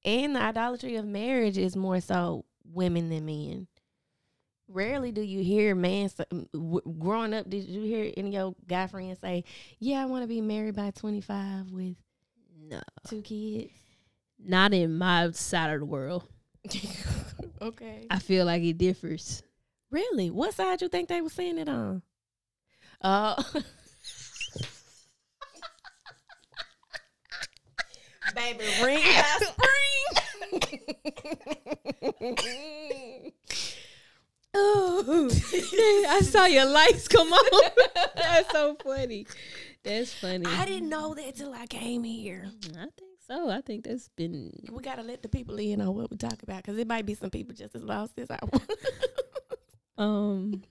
and 0.05 0.35
the 0.37 0.41
idolatry 0.43 0.97
of 0.97 1.05
marriage 1.07 1.57
is 1.57 1.77
more 1.77 2.01
so 2.01 2.45
women 2.65 3.09
than 3.11 3.27
men. 3.27 3.69
Rarely 4.69 5.13
do 5.13 5.21
you 5.21 5.43
hear 5.45 5.75
man 5.75 6.07
s- 6.07 6.21
m- 6.33 6.49
w- 6.53 6.81
growing 6.99 7.33
up. 7.35 7.49
Did 7.49 7.65
you 7.69 7.83
hear 7.83 8.13
any 8.17 8.29
of 8.31 8.35
your 8.35 8.55
guy 8.67 8.87
friends 8.89 9.19
say, 9.21 9.45
"Yeah, 9.79 10.03
I 10.03 10.07
want 10.07 10.25
to 10.25 10.29
be 10.29 10.41
married 10.41 10.75
by 10.75 10.91
twenty 10.91 11.21
five 11.21 11.71
with 11.71 11.95
No, 12.59 12.81
two 13.07 13.23
kids"? 13.23 13.71
not 14.45 14.73
in 14.75 14.97
my 14.99 15.31
side 15.33 15.71
of 15.71 15.81
the 15.81 15.87
world. 15.87 16.25
okay. 17.63 18.07
I 18.11 18.19
feel 18.19 18.47
like 18.47 18.63
it 18.63 18.79
differs. 18.79 19.43
Really? 19.93 20.31
What 20.31 20.55
side 20.55 20.81
you 20.81 20.89
think 20.89 21.09
they 21.09 21.21
were 21.21 21.29
saying 21.29 21.59
it 21.59 21.69
on? 21.69 22.01
Uh, 23.03 23.43
baby, 28.35 28.65
ring 28.83 29.03
spring. 29.41 29.73
Oh, 34.55 35.29
I 36.09 36.21
saw 36.23 36.47
your 36.47 36.65
lights 36.65 37.07
come 37.09 37.31
on. 37.31 37.71
That's 38.17 38.51
so 38.51 38.77
funny. 38.83 39.27
That's 39.83 40.15
funny. 40.15 40.47
I 40.47 40.65
didn't 40.65 40.89
know 40.89 41.13
that 41.15 41.37
till 41.37 41.53
I 41.53 41.67
came 41.67 42.05
here. 42.05 42.51
I 42.79 42.87
think 42.99 43.21
so. 43.27 43.51
I 43.51 43.61
think 43.61 43.85
that's 43.85 44.09
been. 44.09 44.53
We 44.71 44.83
gotta 44.83 45.03
let 45.03 45.23
the 45.23 45.29
people 45.29 45.59
in 45.59 45.83
on 45.83 45.95
what 45.95 46.11
we 46.11 46.17
talk 46.17 46.43
about 46.43 46.59
because 46.59 46.79
it 46.79 46.87
might 46.87 47.05
be 47.05 47.15
some 47.15 47.29
people 47.31 47.55
just 47.55 47.75
as 47.75 47.83
lost 47.83 48.19
as 48.19 48.31
I 48.31 48.39
was. 48.51 48.63
Um, 49.99 50.63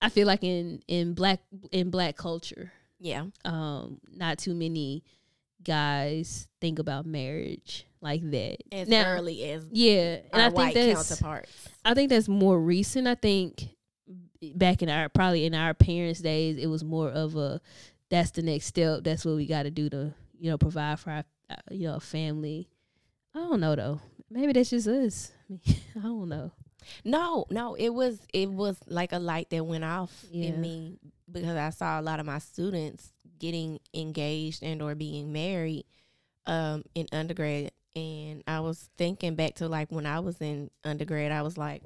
I 0.00 0.08
feel 0.08 0.26
like 0.26 0.44
in 0.44 0.82
in 0.88 1.14
black 1.14 1.40
in 1.72 1.90
black 1.90 2.16
culture, 2.16 2.72
yeah, 2.98 3.24
um, 3.44 4.00
not 4.14 4.38
too 4.38 4.54
many 4.54 5.04
guys 5.62 6.48
think 6.60 6.78
about 6.78 7.06
marriage 7.06 7.86
like 8.00 8.22
that. 8.30 8.58
as 8.72 8.88
Now- 8.88 9.06
early 9.06 9.42
as 9.50 9.66
Yeah, 9.70 10.20
and 10.32 10.42
I 10.42 10.50
think 10.50 10.74
that's 10.74 11.08
counterparts. 11.08 11.68
I 11.84 11.94
think 11.94 12.10
that's 12.10 12.28
more 12.28 12.60
recent. 12.60 13.06
I 13.08 13.14
think 13.16 13.68
back 14.54 14.82
in 14.82 14.88
our 14.88 15.08
probably 15.08 15.44
in 15.44 15.54
our 15.54 15.74
parents' 15.74 16.20
days, 16.20 16.56
it 16.56 16.66
was 16.66 16.84
more 16.84 17.10
of 17.10 17.36
a 17.36 17.60
that's 18.10 18.30
the 18.30 18.42
next 18.42 18.66
step. 18.66 19.02
That's 19.02 19.24
what 19.24 19.36
we 19.36 19.46
got 19.46 19.64
to 19.64 19.70
do 19.70 19.88
to 19.90 20.14
you 20.38 20.50
know 20.50 20.58
provide 20.58 21.00
for 21.00 21.10
our 21.10 21.24
uh, 21.50 21.56
you 21.70 21.88
know 21.88 21.98
family. 21.98 22.68
I 23.34 23.38
don't 23.38 23.60
know 23.60 23.74
though. 23.74 24.00
Maybe 24.30 24.52
that's 24.52 24.70
just 24.70 24.88
us. 24.88 25.32
I 25.96 26.00
don't 26.02 26.28
know. 26.28 26.52
No, 27.04 27.46
no, 27.50 27.74
it 27.74 27.90
was 27.90 28.18
it 28.32 28.50
was 28.50 28.76
like 28.86 29.12
a 29.12 29.18
light 29.18 29.50
that 29.50 29.64
went 29.64 29.84
off 29.84 30.24
Yeah. 30.30 30.48
in 30.50 30.60
me 30.60 30.98
because 31.30 31.56
I 31.56 31.70
saw 31.70 32.00
a 32.00 32.02
lot 32.02 32.20
of 32.20 32.26
my 32.26 32.38
students 32.38 33.12
getting 33.38 33.80
engaged 33.94 34.62
and 34.62 34.80
or 34.82 34.94
being 34.94 35.32
married 35.32 35.84
um 36.46 36.84
in 36.94 37.06
undergrad 37.12 37.72
and 37.96 38.42
I 38.46 38.60
was 38.60 38.88
thinking 38.96 39.34
back 39.34 39.56
to 39.56 39.68
like 39.68 39.90
when 39.90 40.06
I 40.06 40.20
was 40.20 40.40
in 40.40 40.70
undergrad 40.84 41.32
I 41.32 41.42
was 41.42 41.58
like 41.58 41.82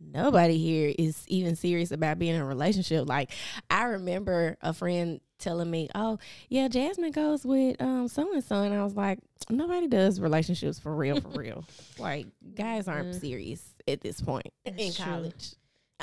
nobody 0.00 0.58
here 0.58 0.94
is 0.98 1.24
even 1.28 1.56
serious 1.56 1.90
about 1.90 2.18
being 2.18 2.34
in 2.34 2.40
a 2.40 2.44
relationship. 2.46 3.08
Like 3.08 3.30
I 3.70 3.84
remember 3.84 4.56
a 4.60 4.72
friend 4.72 5.20
telling 5.38 5.70
me 5.70 5.86
oh 5.94 6.18
yeah 6.48 6.66
Jasmine 6.66 7.10
goes 7.12 7.44
with 7.44 7.76
um 7.82 8.08
so 8.08 8.32
and 8.32 8.42
so 8.42 8.62
and 8.62 8.74
I 8.74 8.82
was 8.82 8.94
like 8.94 9.18
nobody 9.50 9.86
does 9.86 10.18
relationships 10.18 10.78
for 10.78 10.94
real 10.94 11.20
for 11.20 11.28
real. 11.28 11.64
Like 11.98 12.26
guys 12.54 12.88
aren't 12.88 13.08
Mhm. 13.14 13.20
serious 13.20 13.74
at 13.88 14.00
this 14.00 14.20
point 14.20 14.52
in 14.64 14.76
That's 14.76 14.96
true. 14.96 15.04
college. 15.04 15.54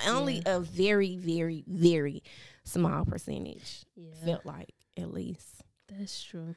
Only 0.07 0.41
a 0.45 0.59
very 0.59 1.17
very 1.17 1.63
very 1.67 2.23
small 2.63 3.05
percentage 3.05 3.85
Yeah, 3.95 4.13
felt 4.25 4.45
like 4.45 4.73
at 4.97 5.11
least. 5.13 5.63
That's 5.87 6.23
true. 6.23 6.55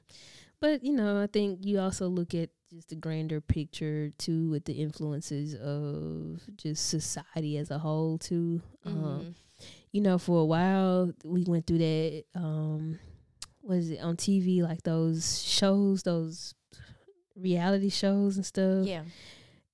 But 0.61 0.85
you 0.85 0.93
know, 0.93 1.23
I 1.23 1.27
think 1.27 1.61
you 1.65 1.79
also 1.79 2.09
look 2.09 2.35
at 2.35 2.51
just 2.73 2.89
the 2.89 2.97
grander 2.97 3.41
picture 3.41 4.11
too, 4.19 4.51
with 4.51 4.65
the 4.65 4.75
influences 4.75 5.55
of 5.55 6.41
just 6.57 6.89
society 6.89 7.59
as 7.59 7.71
a 7.71 7.79
whole 7.79 8.19
too. 8.19 8.63
Mm-hmm. 8.87 9.05
Um, 9.05 9.35
you 9.93 10.01
know, 10.01 10.19
for 10.19 10.41
a 10.41 10.45
while 10.45 11.13
we 11.25 11.45
went 11.45 11.67
through 11.67 11.79
that. 11.79 12.25
Um, 12.35 12.99
was 13.63 13.91
it 13.91 14.01
on 14.01 14.17
TV 14.17 14.63
like 14.63 14.83
those 14.83 15.43
shows, 15.43 16.05
those 16.05 16.55
reality 17.35 17.91
shows 17.91 18.37
and 18.37 18.47
stuff? 18.47 18.87
yeah 18.87 19.03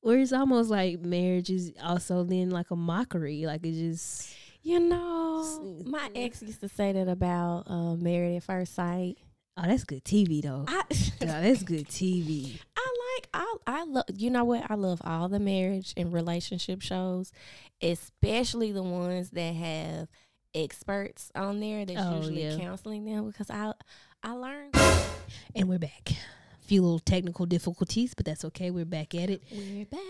where 0.03 0.19
it's 0.19 0.33
almost 0.33 0.69
like 0.69 1.01
marriage 1.01 1.49
is 1.49 1.73
also 1.83 2.25
then 2.25 2.51
like 2.51 2.71
a 2.71 2.77
mockery. 2.77 3.47
Like 3.47 3.65
it 3.65 3.73
just 3.73 4.35
you 4.62 4.79
know 4.79 5.83
my 5.85 6.11
ex 6.15 6.43
used 6.43 6.61
to 6.61 6.69
say 6.69 6.93
that 6.93 7.09
about 7.09 7.65
uh, 7.69 7.95
married 7.97 8.37
at 8.37 8.43
first 8.43 8.75
sight 8.75 9.17
oh, 9.62 9.66
that's 9.66 9.85
good 9.85 10.04
TV 10.04 10.42
though. 10.42 10.64
I 10.69 10.83
Yeah, 11.21 11.40
that's 11.40 11.62
good 11.62 11.87
TV. 11.88 12.59
I 12.76 12.95
like 13.16 13.28
I 13.35 13.57
I 13.66 13.85
love 13.85 14.04
you 14.16 14.31
know 14.31 14.45
what 14.45 14.71
I 14.71 14.75
love 14.75 15.00
all 15.04 15.28
the 15.28 15.38
marriage 15.40 15.95
and 15.97 16.12
relationship 16.12 16.83
shows, 16.83 17.33
especially 17.81 18.73
the 18.73 18.83
ones 18.83 19.31
that 19.31 19.54
have 19.54 20.09
experts 20.54 21.31
on 21.35 21.61
there 21.61 21.85
that's 21.85 22.00
Oh, 22.00 22.16
usually 22.16 22.45
yeah. 22.45 22.57
counseling 22.59 23.04
them 23.04 23.26
because 23.28 23.50
I 23.50 23.73
I 24.23 24.33
learned 24.33 24.75
And 25.54 25.69
we're 25.69 25.78
back. 25.78 26.11
A 26.11 26.64
few 26.66 26.83
little 26.83 26.99
technical 27.00 27.45
difficulties, 27.47 28.14
but 28.14 28.25
that's 28.25 28.45
okay. 28.47 28.71
We're 28.71 28.85
back 28.85 29.14
at 29.14 29.31
it. 29.31 29.42
we're 29.50 29.85
back. 29.87 30.00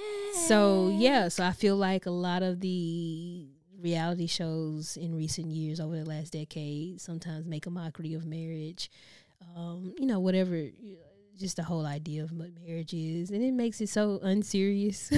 So 0.48 0.94
yeah, 0.98 1.28
so 1.28 1.44
I 1.44 1.52
feel 1.52 1.76
like 1.76 2.06
a 2.06 2.10
lot 2.10 2.42
of 2.42 2.60
the 2.60 3.48
reality 3.80 4.26
shows 4.28 4.96
in 4.96 5.14
recent 5.16 5.50
years 5.50 5.80
over 5.80 5.96
the 5.98 6.04
last 6.04 6.32
decade 6.34 7.00
sometimes 7.00 7.46
make 7.46 7.66
a 7.66 7.70
mockery 7.70 8.14
of 8.14 8.24
marriage. 8.24 8.90
Um, 9.56 9.94
you 9.98 10.06
know, 10.06 10.20
whatever 10.20 10.56
you- 10.56 10.98
just 11.38 11.56
the 11.56 11.62
whole 11.62 11.86
idea 11.86 12.22
of 12.22 12.30
what 12.30 12.50
marriage 12.54 12.92
is 12.94 13.30
and 13.30 13.42
it 13.42 13.52
makes 13.52 13.80
it 13.80 13.88
so 13.88 14.20
unserious. 14.22 15.10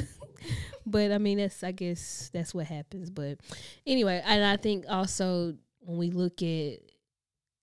but 0.86 1.10
I 1.12 1.18
mean 1.18 1.38
that's 1.38 1.62
I 1.62 1.72
guess 1.72 2.30
that's 2.32 2.54
what 2.54 2.66
happens. 2.66 3.10
But 3.10 3.38
anyway, 3.86 4.22
and 4.24 4.44
I 4.44 4.56
think 4.56 4.84
also 4.88 5.54
when 5.80 5.98
we 5.98 6.10
look 6.10 6.40
at 6.42 6.78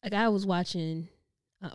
like 0.04 0.14
I 0.14 0.30
was 0.30 0.46
watching 0.46 1.08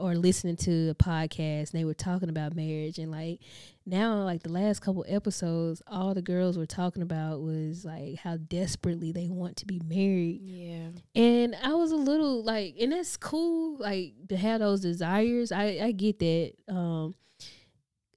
or 0.00 0.14
listening 0.16 0.56
to 0.56 0.88
a 0.90 0.94
podcast 0.94 1.72
and 1.72 1.80
they 1.80 1.84
were 1.84 1.94
talking 1.94 2.28
about 2.28 2.56
marriage 2.56 2.98
and 2.98 3.10
like 3.12 3.40
now 3.86 4.22
like 4.24 4.42
the 4.42 4.50
last 4.50 4.80
couple 4.80 5.04
episodes 5.08 5.80
all 5.86 6.12
the 6.12 6.22
girls 6.22 6.58
were 6.58 6.66
talking 6.66 7.02
about 7.02 7.40
was 7.40 7.84
like 7.84 8.16
how 8.16 8.36
desperately 8.36 9.12
they 9.12 9.28
want 9.28 9.56
to 9.56 9.64
be 9.66 9.80
married. 9.86 10.40
Yeah. 10.42 10.88
And 11.14 11.54
i 11.62 11.72
was 11.74 11.92
a 11.92 11.96
little 11.96 12.42
like 12.42 12.74
and 12.80 12.92
that's 12.92 13.16
cool 13.16 13.76
like 13.78 14.14
to 14.28 14.36
have 14.36 14.60
those 14.60 14.80
desires. 14.80 15.52
I 15.52 15.78
i 15.82 15.92
get 15.92 16.18
that 16.18 16.52
um 16.68 17.14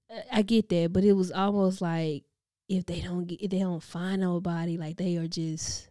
I- 0.10 0.40
i 0.40 0.42
get 0.42 0.70
that 0.70 0.92
but 0.92 1.04
it 1.04 1.14
was 1.14 1.32
almost 1.32 1.82
like 1.82 2.24
if 2.68 2.86
they 2.86 3.02
don't 3.02 3.26
get 3.26 3.42
if 3.42 3.52
they 3.52 3.60
don't 3.60 3.84
find 3.84 4.22
nobody 4.22 4.78
like 4.78 4.98
they 4.98 5.18
are 5.18 5.28
just 5.28 5.89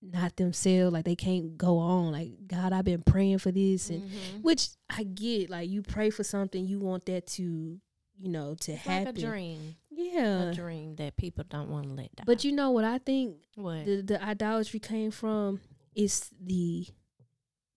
not 0.00 0.36
themselves 0.36 0.92
like 0.92 1.04
they 1.04 1.16
can't 1.16 1.58
go 1.58 1.78
on 1.78 2.12
like 2.12 2.30
god 2.46 2.72
i've 2.72 2.84
been 2.84 3.02
praying 3.02 3.38
for 3.38 3.50
this 3.50 3.90
and 3.90 4.02
Mhm. 4.02 4.42
which 4.42 4.68
I 4.90 5.02
get, 5.04 5.50
like 5.50 5.68
you 5.68 5.82
pray 5.82 6.08
for 6.10 6.24
something, 6.24 6.66
you 6.66 6.78
want 6.80 7.04
that 7.06 7.26
to, 7.36 7.42
you 7.42 8.28
know, 8.28 8.54
to 8.60 8.72
It's 8.72 8.80
happen. 8.82 9.04
like 9.06 9.18
a 9.18 9.20
dream, 9.20 9.76
Yeah. 9.90 10.44
a 10.50 10.54
dream 10.54 10.96
that 10.96 11.16
people 11.16 11.44
don't 11.48 11.68
want 11.68 11.84
to 11.86 11.92
let 11.92 12.14
die. 12.16 12.24
But 12.26 12.42
you 12.44 12.52
know 12.52 12.70
what 12.70 12.84
I 12.84 12.98
think 12.98 13.36
what? 13.56 13.84
the 13.84 14.02
the 14.02 14.22
idolatry 14.24 14.80
came 14.80 15.10
from 15.10 15.60
is 15.94 16.30
the 16.40 16.86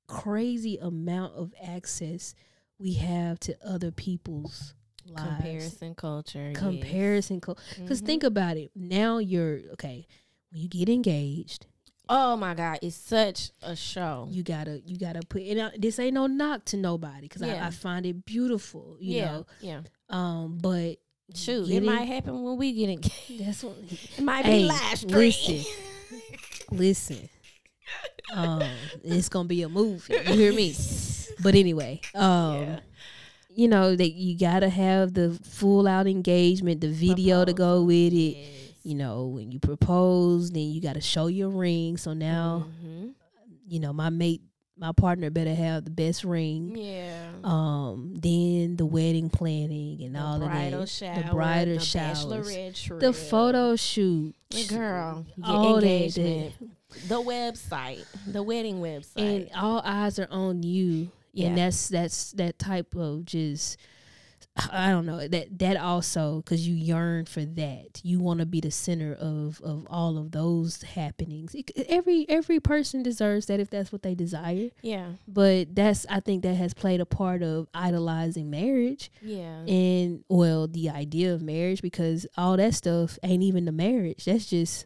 crazy 0.07 0.77
amount 0.77 1.33
of 1.35 1.53
access 1.61 2.33
we 2.77 2.93
have 2.93 3.39
to 3.41 3.55
other 3.65 3.91
people's 3.91 4.73
lives. 5.05 5.27
Comparison 5.29 5.95
culture. 5.95 6.49
yes. 6.49 6.57
Comparison 6.57 7.39
because 7.39 8.01
Mhm. 8.01 8.05
think 8.05 8.23
about 8.23 8.57
it. 8.57 8.71
Now 8.75 9.17
you're 9.19 9.59
okay, 9.73 10.07
when 10.51 10.61
you 10.61 10.67
get 10.69 10.89
engaged, 10.89 11.67
Oh 12.09 12.35
my 12.35 12.53
God, 12.53 12.79
it's 12.81 12.95
such 12.95 13.51
a 13.61 13.75
show. 13.75 14.27
you 14.31 14.43
gotta 14.43 14.81
you 14.85 14.97
gotta 14.97 15.21
put 15.27 15.41
it 15.43 15.57
out 15.57 15.71
this 15.77 15.97
ain't 15.99 16.13
no 16.13 16.27
knock 16.27 16.65
to 16.65 16.77
nobody 16.77 17.21
because 17.21 17.41
Yeah. 17.41 17.63
I, 17.63 17.67
I 17.67 17.69
find 17.69 18.05
it 18.05 18.25
beautiful, 18.25 18.97
you 18.99 19.17
yeah, 19.17 19.25
know. 19.31 19.45
yeah. 19.61 19.81
Um, 20.09 20.57
but 20.61 20.97
Shoot, 21.33 21.69
it 21.69 21.81
might 21.83 22.03
happen 22.05 22.43
when 22.43 22.57
we 22.57 22.73
get 22.73 22.89
engaged. 22.89 23.39
That's 23.45 23.63
what. 23.63 23.77
It 24.17 24.21
might 24.23 24.43
Hey, 24.45 24.63
be 24.63 24.65
live 24.65 24.97
stream. 24.97 25.13
listen. 25.17 25.65
Listen, 26.73 27.29
um, 28.33 28.61
it's 29.03 29.27
gonna 29.29 29.47
be 29.47 29.61
a 29.63 29.69
movie. 29.69 30.13
You 30.13 30.33
hear 30.33 30.53
me? 30.53 30.73
But 31.43 31.55
anyway, 31.55 31.99
um, 32.15 32.55
Yeah. 32.61 32.79
you 33.53 33.67
know 33.67 33.93
that 33.95 34.11
you 34.13 34.37
gotta 34.37 34.69
have 34.69 35.13
the 35.13 35.37
full 35.43 35.85
out 35.87 36.07
engagement, 36.07 36.79
the 36.81 36.89
video 36.91 37.43
to 37.43 37.51
go 37.53 37.83
with 37.83 38.13
it. 38.13 38.15
Yes. 38.37 38.47
You 38.83 38.95
know, 38.95 39.27
when 39.27 39.51
you 39.51 39.59
propose, 39.59 40.49
then 40.51 40.63
you 40.71 40.81
gotta 40.81 41.01
show 41.01 41.27
your 41.27 41.49
ring. 41.49 41.97
So 41.97 42.13
now, 42.13 42.67
Mhm. 42.83 43.13
you 43.67 43.79
know, 43.79 43.93
my 43.93 44.09
mate, 44.09 44.41
my 44.77 44.91
partner 44.91 45.29
better 45.29 45.53
have 45.53 45.83
the 45.85 45.91
best 45.91 46.23
ring. 46.23 46.75
yeah. 46.75 47.29
Um, 47.43 48.15
then 48.19 48.77
the 48.77 48.85
wedding 48.85 49.29
planning 49.29 50.01
and 50.01 50.15
the 50.15 50.19
all 50.19 50.41
of 50.41 50.49
that, 50.51 50.89
shower, 50.89 51.21
the 51.23 51.29
bridal 51.31 51.73
the 51.75 51.79
showers, 51.79 52.89
the 52.99 53.13
photo 53.13 53.75
shoot, 53.75 54.33
the 54.49 54.65
girl, 54.65 55.25
your 55.37 55.45
all 55.47 55.75
engagement, 55.75 56.53
that. 56.59 57.07
the 57.09 57.21
website, 57.21 58.03
the 58.25 58.41
wedding 58.41 58.77
website. 58.81 59.17
and 59.17 59.49
all 59.55 59.81
eyes 59.85 60.17
are 60.17 60.27
on 60.31 60.63
you 60.63 61.11
Yeah. 61.33 61.47
and 61.49 61.57
that's 61.59 61.87
that's 61.89 62.31
that 62.33 62.57
type 62.57 62.95
of 62.95 63.25
just 63.25 63.77
i 64.71 64.89
don't 64.89 65.05
know 65.05 65.25
that 65.27 65.57
that 65.59 65.77
also 65.77 66.37
because 66.41 66.67
you 66.67 66.75
yearn 66.75 67.25
for 67.25 67.45
that. 67.45 68.01
You 68.03 68.19
want 68.19 68.41
to 68.41 68.45
be 68.45 68.59
the 68.59 68.69
center 68.71 69.13
of 69.13 69.61
of 69.63 69.87
all 69.89 70.17
of 70.17 70.31
those 70.31 70.81
happenings. 70.81 71.55
It- 71.55 71.71
every 71.87 72.25
every 72.27 72.59
person 72.59 73.01
deserves 73.01 73.45
that 73.45 73.59
if 73.61 73.69
that's 73.69 73.91
what 73.93 74.03
they 74.03 74.13
desire. 74.13 74.69
Yeah, 74.81 75.13
but 75.27 75.73
that's 75.73 76.05
i 76.09 76.19
think 76.19 76.43
that 76.43 76.55
has 76.55 76.73
played 76.73 76.99
a 76.99 77.05
part 77.05 77.43
of 77.43 77.67
idolizing 77.73 78.49
marriage. 78.49 79.09
Yeah, 79.21 79.61
and 79.65 80.23
well 80.27 80.67
the 80.67 80.89
idea 80.89 81.33
of 81.33 81.41
marriage 81.41 81.81
because 81.81 82.27
all 82.37 82.57
that 82.57 82.73
stuff 82.73 83.17
ain't 83.23 83.43
even 83.43 83.65
the 83.65 83.71
marriage. 83.71 84.25
That's 84.25 84.47
just 84.47 84.85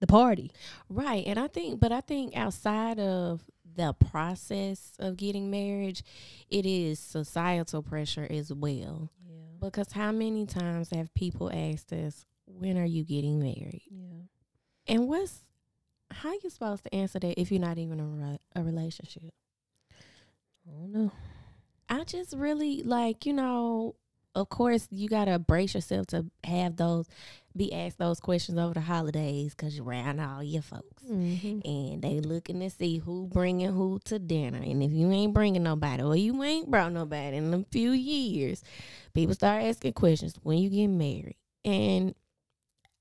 the 0.00 0.06
party. 0.06 0.50
Right. 0.88 1.24
And 1.26 1.38
I 1.38 1.46
think, 1.46 1.78
but 1.78 1.92
I 1.92 2.00
think 2.00 2.36
outside 2.36 2.98
of 2.98 3.40
the 3.76 3.92
process 3.92 4.92
of 4.98 5.16
getting 5.16 5.50
marriage, 5.50 6.02
it 6.50 6.66
is 6.66 6.98
societal 6.98 7.82
pressure 7.82 8.26
as 8.30 8.52
well. 8.52 9.10
Yeah. 9.26 9.34
Because 9.60 9.92
how 9.92 10.12
many 10.12 10.46
times 10.46 10.90
have 10.90 11.12
people 11.14 11.50
asked 11.52 11.92
us, 11.92 12.26
when 12.46 12.76
are 12.76 12.84
you 12.84 13.04
getting 13.04 13.38
married? 13.38 13.82
Yeah. 13.90 14.22
And 14.86 15.08
what's 15.08 15.40
how 16.10 16.32
you 16.32 16.50
supposed 16.50 16.84
to 16.84 16.94
answer 16.94 17.18
that 17.18 17.40
if 17.40 17.50
you're 17.50 17.60
not 17.60 17.78
even 17.78 17.98
in 17.98 18.04
a, 18.04 18.08
re- 18.08 18.38
a 18.56 18.62
relationship? 18.62 19.32
I 20.66 20.70
don't 20.70 20.92
know. 20.92 21.12
I 21.88 22.04
just 22.04 22.34
really 22.36 22.82
like, 22.82 23.26
you 23.26 23.32
know, 23.32 23.96
of 24.34 24.48
course 24.48 24.88
you 24.90 25.08
gotta 25.08 25.38
brace 25.38 25.74
yourself 25.74 26.06
to 26.06 26.26
have 26.44 26.76
those 26.76 27.06
be 27.56 27.72
asked 27.72 27.98
those 27.98 28.18
questions 28.18 28.56
over 28.58 28.72
the 28.74 28.80
holidays 28.80 29.54
because 29.54 29.76
you're 29.76 29.86
around 29.86 30.18
all 30.20 30.42
your 30.42 30.62
folks 30.62 31.02
Mm-hmm. 31.10 31.60
and 31.68 32.00
they 32.00 32.20
looking 32.20 32.60
to 32.60 32.70
see 32.70 32.98
who 32.98 33.26
bringing 33.26 33.72
who 33.72 33.98
to 34.04 34.18
dinner 34.20 34.58
and 34.62 34.82
if 34.82 34.92
you 34.92 35.10
ain't 35.10 35.34
bringing 35.34 35.64
nobody 35.64 36.02
or 36.02 36.14
you 36.16 36.40
ain't 36.44 36.70
brought 36.70 36.92
nobody 36.92 37.36
in 37.36 37.52
a 37.52 37.64
few 37.72 37.90
years 37.90 38.62
people 39.12 39.34
start 39.34 39.64
asking 39.64 39.92
questions 39.94 40.36
when 40.44 40.58
you 40.58 40.70
get 40.70 40.86
married 40.86 41.34
and 41.64 42.14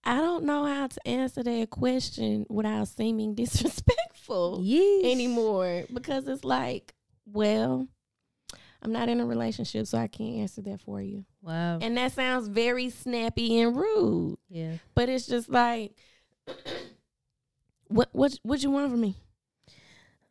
i 0.04 0.16
don't 0.18 0.44
know 0.44 0.66
how 0.66 0.88
to 0.88 1.08
answer 1.08 1.44
that 1.44 1.70
question 1.70 2.46
without 2.50 2.88
seeming 2.88 3.36
disrespectful 3.36 4.60
Yes. 4.64 5.06
anymore 5.06 5.84
because 5.94 6.28
it's 6.28 6.44
like, 6.44 6.94
well, 7.26 7.88
I'm 8.82 8.92
not 8.92 9.10
in 9.10 9.20
a 9.20 9.26
relationship, 9.26 9.86
so 9.88 9.98
I 9.98 10.08
can't 10.08 10.38
answer 10.38 10.62
that 10.64 10.82
for 10.82 11.02
you. 11.02 11.26
Wow. 11.42 11.78
And 11.80 11.96
that 11.98 12.14
sounds 12.14 12.48
very 12.48 12.90
snappy 12.90 13.60
and 13.60 13.76
rude, 13.76 14.38
yeah. 14.50 14.74
but 14.96 15.08
it's 15.08 15.28
just 15.28 15.50
like, 15.50 15.94
what 17.88 18.10
what 18.12 18.38
what 18.44 18.64
you 18.64 18.72
want 18.72 18.90
from 18.90 19.02
me? 19.02 19.16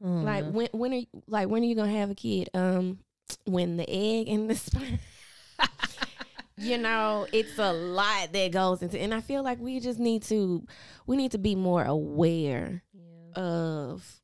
I 0.02 0.06
Like 0.06 0.50
when 0.50 0.68
when 0.72 0.92
are 0.92 0.96
you, 0.96 1.06
like 1.26 1.48
when 1.48 1.62
are 1.62 1.66
you 1.66 1.74
gonna 1.74 1.92
have 1.92 2.10
a 2.10 2.14
kid? 2.14 2.48
Um, 2.54 2.98
when 3.44 3.76
the 3.76 3.88
egg 3.88 4.28
and 4.28 4.50
the 4.50 4.54
sperm. 4.56 4.98
you 6.56 6.78
know, 6.78 7.26
it's 7.32 7.58
a 7.58 7.72
lot 7.72 8.32
that 8.32 8.52
goes 8.52 8.82
into, 8.82 8.98
and 8.98 9.14
I 9.14 9.20
feel 9.20 9.42
like 9.42 9.60
we 9.60 9.78
just 9.78 9.98
need 9.98 10.22
to 10.24 10.66
we 11.06 11.16
need 11.16 11.32
to 11.32 11.38
be 11.38 11.54
more 11.54 11.84
aware 11.84 12.82
yeah. 12.92 13.42
of 13.42 14.20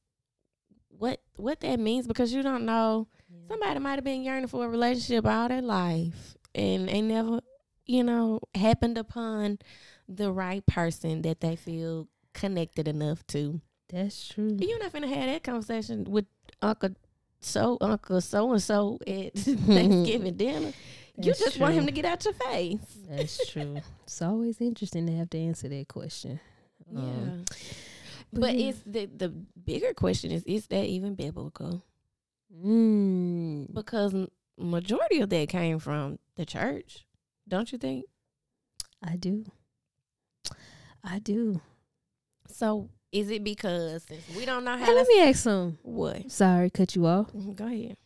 what 0.88 1.20
what 1.36 1.60
that 1.60 1.78
means 1.78 2.06
because 2.06 2.32
you 2.32 2.42
don't 2.42 2.64
know. 2.64 3.06
Somebody 3.48 3.78
might 3.80 3.94
have 3.94 4.04
been 4.04 4.22
yearning 4.22 4.48
for 4.48 4.64
a 4.64 4.68
relationship 4.68 5.26
all 5.26 5.48
their 5.48 5.62
life 5.62 6.36
and 6.54 6.88
they 6.88 7.00
never 7.00 7.40
you 7.86 8.02
know 8.02 8.40
happened 8.54 8.98
upon 8.98 9.58
the 10.08 10.30
right 10.32 10.64
person 10.66 11.22
that 11.22 11.40
they 11.40 11.56
feel 11.56 12.08
connected 12.34 12.86
enough 12.88 13.26
to 13.28 13.60
That's 13.88 14.28
true. 14.28 14.56
you're 14.60 14.78
not 14.78 14.92
gonna 14.92 15.06
have 15.08 15.26
that 15.26 15.42
conversation 15.44 16.04
with 16.04 16.26
uncle 16.62 16.90
so 17.40 17.76
uncle 17.80 18.20
so 18.20 18.52
and 18.52 18.62
so 18.62 18.98
at 19.06 19.34
thanksgiving 19.34 20.34
dinner 20.36 20.72
you 21.18 21.24
That's 21.32 21.38
just 21.38 21.58
want 21.58 21.74
him 21.74 21.86
to 21.86 21.92
get 21.92 22.04
out 22.04 22.24
your 22.24 22.34
face 22.34 22.78
That's 23.08 23.46
true. 23.50 23.80
it's 24.04 24.20
always 24.20 24.60
interesting 24.60 25.06
to 25.06 25.16
have 25.16 25.30
to 25.30 25.38
answer 25.38 25.68
that 25.68 25.88
question. 25.88 26.40
yeah 26.92 27.00
Um, 27.00 27.44
but 28.32 28.54
yeah. 28.56 28.68
it's 28.68 28.80
the 28.84 29.06
the 29.06 29.28
bigger 29.64 29.94
question 29.94 30.30
is 30.30 30.42
is 30.44 30.66
that 30.68 30.84
even 30.84 31.14
biblical 31.14 31.82
Mm. 32.54 33.74
because 33.74 34.14
majority 34.58 35.20
of 35.20 35.28
that 35.30 35.48
came 35.48 35.78
from 35.78 36.18
the 36.36 36.46
church 36.46 37.04
don't 37.48 37.70
you 37.72 37.78
think 37.78 38.06
I 39.02 39.16
do. 39.16 39.44
I 41.04 41.18
do. 41.18 41.60
so 42.48 42.88
is 43.12 43.30
it 43.30 43.44
because 43.44 44.06
we 44.36 44.44
don't 44.44 44.64
know 44.64 44.72
how 44.76 44.84
Hey, 44.84 44.90
to 44.92 44.94
let 44.94 45.08
me 45.08 45.22
ask 45.22 45.40
some. 45.42 45.78
what 45.82 46.30
Sorry, 46.30 46.70
cut 46.70 46.94
you 46.96 47.06
off. 47.06 47.32
Mhm, 47.32 47.54
go 47.56 47.66
ahead 47.66 47.96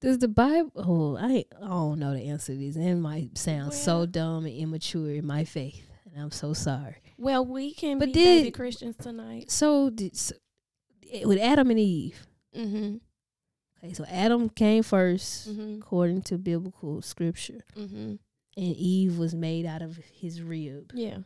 Does 0.00 0.18
the 0.18 0.28
Bible? 0.28 0.70
Oh, 0.76 1.16
I 1.16 1.44
I 1.60 1.66
don't 1.68 1.98
know 1.98 2.12
the 2.12 2.28
answer 2.28 2.52
to 2.52 2.58
this. 2.58 2.76
and 2.76 2.84
It 2.88 2.94
might 2.96 3.38
sound 3.38 3.72
so 3.72 4.04
dumb 4.06 4.44
and 4.46 4.54
immature 4.54 5.10
in 5.12 5.26
my 5.26 5.44
faith, 5.44 5.88
and 6.04 6.20
I'm 6.20 6.30
so 6.30 6.52
sorry. 6.52 6.96
well 7.18 7.44
we 7.46 7.72
can 7.72 7.98
But 7.98 8.06
be 8.08 8.12
baby 8.14 8.44
did- 8.44 8.54
christians 8.54 8.96
tonight 8.96 9.50
So, 9.50 9.90
did, 9.90 10.16
so 10.16 10.34
eh, 11.12 11.24
with 11.24 11.38
Adam 11.38 11.70
and 11.70 11.78
Eve. 11.80 12.26
Mm-hmm 12.54 12.96
Okay, 13.82 13.92
so 13.92 14.04
Adam 14.08 14.48
came 14.48 14.82
1st 14.82 15.48
mm-hmm 15.48 15.74
according 15.80 16.22
to 16.22 16.38
biblical 16.38 17.02
scripture, 17.02 17.64
mm-hmm 17.76 18.14
and 18.56 18.76
Eve 18.76 19.18
was 19.18 19.34
made 19.34 19.66
out 19.66 19.82
of 19.82 19.98
his 20.12 20.40
rib. 20.40 20.92
yeah 20.94 21.18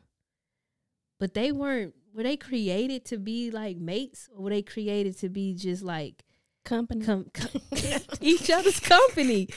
But 1.20 1.34
they 1.34 1.52
weren't. 1.52 1.94
Were 2.14 2.22
they 2.22 2.36
created 2.38 3.04
to 3.06 3.18
be 3.18 3.50
like 3.50 3.76
mates, 3.76 4.28
or 4.34 4.44
were 4.44 4.50
they 4.50 4.62
created 4.62 5.18
to 5.18 5.28
be 5.28 5.52
just 5.54 5.82
like 5.82 6.24
company 6.64 7.04
com- 7.04 7.30
com- 7.34 7.60
each 8.22 8.48
other's 8.50 8.80
company? 8.80 9.48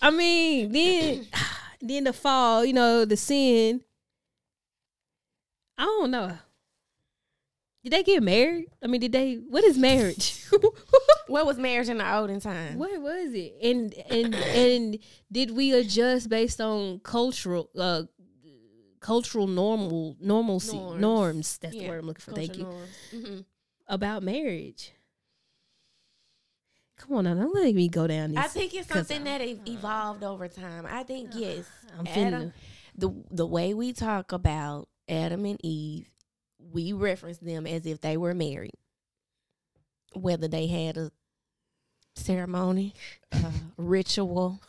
I 0.00 0.10
mean, 0.10 0.70
then 0.72 1.26
then 1.80 2.04
the 2.04 2.12
fall, 2.12 2.64
you 2.64 2.72
know, 2.72 3.04
the 3.04 3.16
sin. 3.16 3.80
I 5.76 5.84
don't 5.84 6.10
know. 6.12 6.38
Did 7.84 7.92
they 7.92 8.02
get 8.02 8.22
married? 8.22 8.66
I 8.82 8.86
mean, 8.86 9.02
did 9.02 9.12
they? 9.12 9.34
What 9.34 9.62
is 9.62 9.76
marriage? 9.76 10.42
what 11.26 11.44
was 11.44 11.58
marriage 11.58 11.90
in 11.90 11.98
the 11.98 12.14
olden 12.14 12.40
time 12.40 12.78
what 12.78 13.00
was 13.00 13.34
it? 13.34 13.56
And 13.62 13.92
and 14.10 14.34
and 14.34 14.98
did 15.30 15.50
we 15.50 15.72
adjust 15.72 16.30
based 16.30 16.60
on 16.60 17.00
cultural 17.00 17.68
uh 17.78 18.04
cultural 19.00 19.46
normal 19.46 20.16
normalcy 20.18 20.78
norms? 20.78 21.00
Norms. 21.00 21.58
That's 21.58 21.74
the 21.76 21.88
word 21.88 22.00
I'm 22.00 22.06
looking 22.06 22.22
for. 22.22 22.32
Thank 22.32 22.56
you. 22.56 22.64
mm-hmm. 23.12 23.40
About 23.86 24.22
marriage. 24.22 24.92
Come 26.96 27.16
on 27.18 27.24
now, 27.24 27.34
don't 27.34 27.54
let 27.54 27.74
me 27.74 27.88
go 27.88 28.06
down 28.06 28.30
this. 28.30 28.44
I 28.44 28.48
think 28.48 28.72
it's 28.74 28.88
something 28.88 29.24
that 29.24 29.42
evolved 29.42 30.22
over 30.22 30.48
time. 30.48 30.86
I 30.88 31.02
think 31.02 31.30
yes, 31.34 31.66
I'm 31.98 32.06
Adam, 32.06 32.42
finna. 32.42 32.52
the 32.96 33.24
the 33.30 33.46
way 33.46 33.74
we 33.74 33.92
talk 33.92 34.32
about 34.32 34.88
Adam 35.08 35.44
and 35.44 35.58
Eve, 35.62 36.08
we 36.74 36.92
reference 36.92 37.38
them 37.38 37.66
as 37.66 37.86
if 37.86 38.00
they 38.00 38.16
were 38.16 38.34
married, 38.34 38.74
whether 40.12 40.48
they 40.48 40.66
had 40.66 40.96
a 40.96 41.10
ceremony, 42.16 42.92
uh, 43.32 43.50
ritual, 43.76 44.60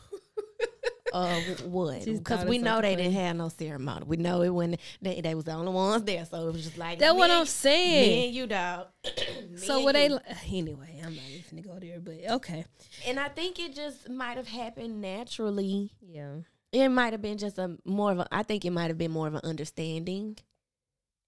uh, 1.12 1.40
what? 1.64 2.04
Because 2.04 2.44
we 2.44 2.58
know 2.58 2.80
they 2.80 2.94
didn't 2.94 3.12
have 3.14 3.36
no 3.36 3.48
ceremony. 3.48 4.04
We 4.06 4.16
know 4.16 4.42
it 4.42 4.50
when 4.50 4.76
they 5.02 5.20
they 5.20 5.34
was 5.34 5.44
the 5.44 5.52
only 5.52 5.72
ones 5.72 6.04
there, 6.04 6.24
so 6.24 6.48
it 6.48 6.52
was 6.52 6.64
just 6.64 6.78
like 6.78 7.00
That's 7.00 7.14
what 7.14 7.30
I'm 7.30 7.44
saying. 7.44 8.08
Me 8.08 8.26
and 8.26 8.34
you, 8.34 8.46
dog. 8.46 8.86
So 9.56 9.80
what 9.80 9.94
they 9.94 10.10
anyway? 10.52 11.00
I'm 11.02 11.14
not 11.14 11.24
even 11.30 11.62
gonna 11.62 11.62
go 11.62 11.78
there, 11.80 11.98
but 11.98 12.30
okay. 12.36 12.66
And 13.06 13.18
I 13.18 13.28
think 13.28 13.58
it 13.58 13.74
just 13.74 14.08
might 14.08 14.36
have 14.36 14.48
happened 14.48 15.00
naturally. 15.00 15.92
Yeah. 16.02 16.34
It 16.72 16.88
might 16.90 17.14
have 17.14 17.22
been 17.22 17.38
just 17.38 17.58
a 17.58 17.78
more 17.86 18.12
of 18.12 18.18
a. 18.18 18.28
I 18.30 18.42
think 18.42 18.64
it 18.66 18.70
might 18.70 18.88
have 18.88 18.98
been 18.98 19.10
more 19.12 19.26
of 19.28 19.34
an 19.34 19.40
understanding 19.44 20.36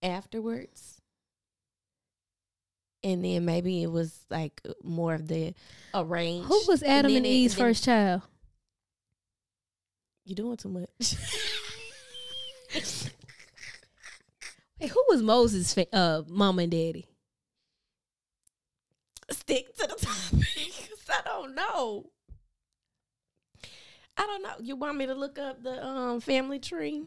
afterwards, 0.02 1.00
and 3.02 3.24
then 3.24 3.44
maybe 3.44 3.82
it 3.82 3.90
was 3.90 4.18
like 4.30 4.60
more 4.82 5.14
of 5.14 5.28
the 5.28 5.54
arranged. 5.94 6.48
Who 6.48 6.62
was 6.68 6.82
Adam 6.82 7.10
then 7.12 7.18
and, 7.18 7.26
Eve's 7.26 7.54
then- 7.56 7.64
first 7.66 7.84
child? 7.84 8.22
You're 10.24 10.36
doing 10.36 10.56
too 10.56 10.68
much? 10.68 11.14
Hey, 14.80 14.86
who 14.86 15.02
was 15.08 15.22
Moses' 15.22 15.74
fa- 15.74 15.92
uh, 15.92 16.22
mom 16.28 16.60
and 16.60 16.70
daddy? 16.70 17.06
Stick 19.30 19.76
to 19.76 19.88
the 19.88 19.94
topic. 20.00 20.90
I 21.10 21.20
don't 21.24 21.56
know. 21.56 22.10
I 24.16 24.26
don't 24.26 24.42
know. 24.44 24.54
You 24.60 24.76
want 24.76 24.96
me 24.96 25.06
to 25.06 25.14
look 25.14 25.36
up 25.38 25.62
the 25.64 25.84
um 25.84 26.20
family 26.20 26.60
tree? 26.60 27.06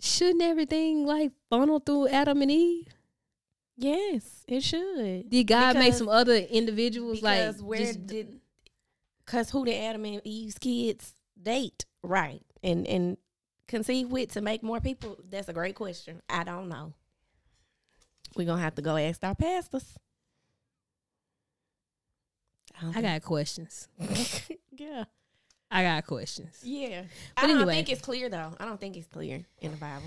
Shouldn't 0.00 0.42
everything 0.42 1.04
like 1.06 1.32
funnel 1.50 1.78
through 1.78 2.08
Adam 2.08 2.40
and 2.42 2.50
Eve? 2.50 2.88
Yes, 3.76 4.44
it 4.48 4.62
should. 4.62 5.30
Did 5.30 5.44
God 5.46 5.76
make 5.76 5.94
some 5.94 6.08
other 6.08 6.36
individuals 6.36 7.22
like 7.22 7.38
Because 7.38 7.62
where 7.62 7.78
just- 7.78 8.06
did? 8.06 8.40
Because 9.24 9.50
who 9.50 9.64
did 9.64 9.74
Adam 9.80 10.04
and 10.06 10.20
Eve's 10.24 10.58
kids 10.58 11.14
date? 11.40 11.84
Right, 12.02 12.42
and 12.62 12.86
and 12.86 13.16
conceive 13.68 14.08
with 14.10 14.32
to 14.32 14.40
make 14.40 14.62
more 14.62 14.80
people. 14.80 15.18
That's 15.28 15.48
a 15.48 15.52
great 15.52 15.74
question. 15.74 16.20
I 16.28 16.44
don't 16.44 16.68
know. 16.68 16.94
We're 18.36 18.46
gonna 18.46 18.60
have 18.62 18.74
to 18.76 18.82
go 18.82 18.96
ask 18.96 19.22
our 19.22 19.34
pastors. 19.34 19.96
don't 22.80 22.96
I 22.96 23.02
got 23.02 23.22
questions. 23.22 23.88
yeah, 24.72 25.04
I 25.70 25.82
got 25.84 26.06
questions. 26.06 26.58
yeah. 26.64 27.02
But 27.36 27.44
I 27.44 27.46
don't 27.46 27.56
anyway. 27.58 27.74
think 27.74 27.90
it's 27.90 28.00
clear 28.00 28.28
though. 28.28 28.52
I 28.58 28.64
don't 28.64 28.80
think 28.80 28.96
it's 28.96 29.06
clear 29.06 29.44
in 29.60 29.70
the 29.70 29.76
Bible. 29.76 30.06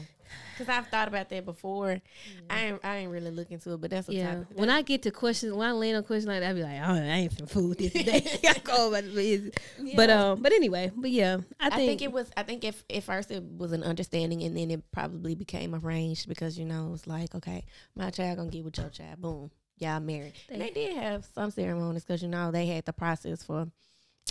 Because 0.58 0.68
I've 0.68 0.88
thought 0.88 1.08
about 1.08 1.30
that 1.30 1.46
before. 1.46 2.02
I 2.50 2.60
ain't 2.66 2.80
I 2.84 2.96
ain't 2.98 3.12
really 3.12 3.30
looking 3.32 3.54
into 3.56 3.72
it, 3.74 3.80
but 3.82 3.92
that's 3.92 4.10
Yeah. 4.10 4.36
topic. 4.36 4.58
When 4.58 4.70
I 4.70 4.82
get 4.82 5.04
to 5.04 5.12
questions, 5.12 5.54
when 5.54 5.68
I 5.70 5.72
land 5.74 5.96
on 5.98 6.04
questions 6.04 6.28
like 6.28 6.40
that, 6.42 6.50
I 6.50 6.54
be 6.54 6.64
like, 6.64 6.80
oh, 6.84 6.94
I 6.96 6.98
ain't 7.00 7.34
finna 7.36 7.50
food 7.50 7.78
this 7.78 7.94
today. 7.94 8.26
I 8.48 8.58
go 8.64 8.88
about 8.90 9.04
it. 9.06 9.60
But 9.96 10.10
um, 10.10 10.42
but 10.42 10.52
anyway, 10.52 10.92
but 10.96 11.12
yeah, 11.12 11.38
I 11.60 11.68
I 11.68 11.70
think, 11.70 11.88
think, 11.90 12.02
it 12.02 12.12
was. 12.12 12.30
I 12.36 12.44
think 12.44 12.64
if 12.64 12.84
at 12.90 13.04
first 13.04 13.30
it 13.32 13.44
was 13.44 13.72
an 13.74 13.84
understanding, 13.84 14.42
and 14.44 14.58
then 14.58 14.72
it 14.72 14.92
probably 14.92 15.36
became 15.36 15.76
arranged 15.76 16.28
because 16.28 16.58
you 16.58 16.66
know 16.66 16.88
it 16.88 16.92
was 16.92 17.06
like, 17.08 17.34
okay, 17.36 17.64
my 17.96 18.10
child 18.10 18.38
gonna 18.38 18.50
get 18.50 18.66
with 18.66 18.78
your 18.78 18.90
child, 18.90 19.22
boom, 19.22 19.52
y'all 19.78 20.00
married. 20.00 20.34
They- 20.50 20.56
and 20.56 20.62
they 20.64 20.72
did 20.72 20.98
have 20.98 21.26
some 21.36 21.52
ceremonies 21.52 22.04
because 22.04 22.22
you 22.24 22.28
know 22.28 22.50
they 22.52 22.66
had 22.66 22.86
the 22.86 22.94
process 22.94 23.44
for, 23.44 23.68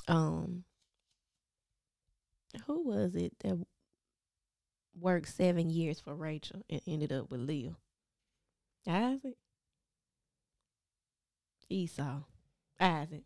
um, 0.08 0.64
who 2.66 2.82
was 2.82 3.14
it 3.14 3.32
that 3.40 3.64
worked 4.98 5.28
seven 5.28 5.70
years 5.70 6.00
for 6.00 6.14
Rachel 6.14 6.62
and 6.68 6.80
ended 6.86 7.12
up 7.12 7.30
with 7.30 7.40
Leah? 7.40 7.76
Isaac, 8.86 9.36
Esau, 11.68 12.20
Isaac. 12.80 13.22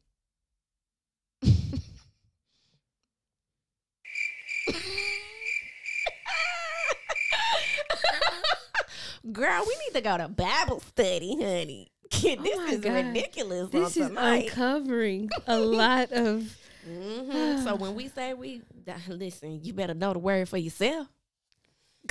Girl, 9.33 9.65
we 9.67 9.75
need 9.87 9.95
to 9.95 10.01
go 10.03 10.17
to 10.17 10.29
Bible 10.29 10.81
study, 10.81 11.37
honey. 11.41 11.89
this 12.11 12.39
oh 12.39 12.57
my 12.65 12.73
is 12.73 12.81
God. 12.81 12.93
ridiculous. 13.07 13.71
This 13.71 13.97
is 13.97 14.09
tonight. 14.09 14.45
uncovering 14.45 15.31
a 15.47 15.59
lot 15.59 16.13
of. 16.13 16.57
Mhm. 16.87 17.65
so 17.65 17.75
when 17.77 17.95
we 17.95 18.09
say 18.09 18.35
we 18.35 18.63
listen, 19.09 19.61
you 19.63 19.73
better 19.73 19.95
know 19.95 20.13
the 20.13 20.19
word 20.19 20.49
for 20.49 20.57
yourself. 20.59 21.09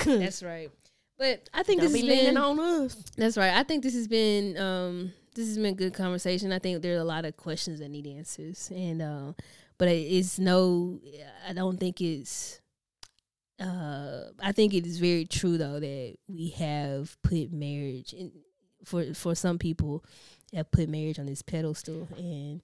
That's 0.04 0.42
right. 0.42 0.70
But 1.18 1.48
I 1.54 1.62
think 1.62 1.80
Don't 1.80 1.90
this 1.92 2.02
be 2.02 2.06
has 2.06 2.16
leaning 2.18 2.34
been. 2.34 2.42
on 2.42 2.60
us. 2.60 2.94
That's 3.16 3.38
right. 3.38 3.54
I 3.54 3.62
think 3.62 3.82
this 3.82 3.94
has 3.94 4.06
been. 4.08 4.56
Um, 4.58 5.12
this 5.34 5.48
has 5.48 5.56
been 5.58 5.74
good 5.74 5.94
conversation. 5.94 6.52
I 6.52 6.58
think 6.58 6.82
there 6.82 6.96
are 6.96 7.00
a 7.00 7.04
lot 7.04 7.24
of 7.24 7.36
questions 7.36 7.80
that 7.80 7.88
need 7.88 8.06
answers, 8.06 8.70
and 8.74 9.00
uh, 9.00 9.32
but 9.78 9.88
it's 9.88 10.38
no. 10.38 11.00
I 11.48 11.54
don't 11.54 11.78
think 11.78 12.00
it's. 12.02 12.60
Uh, 13.58 14.24
I 14.42 14.52
think 14.52 14.74
it 14.74 14.84
is 14.86 14.98
very 14.98 15.24
true 15.24 15.56
though 15.56 15.80
that 15.80 16.16
we 16.28 16.48
have 16.50 17.16
put 17.22 17.50
marriage 17.50 18.12
in 18.12 18.30
for 18.84 19.14
for 19.14 19.34
some 19.34 19.58
people 19.58 20.04
have 20.52 20.70
put 20.70 20.90
marriage 20.90 21.18
on 21.18 21.24
this 21.24 21.40
pedestal 21.40 22.06
and 22.18 22.60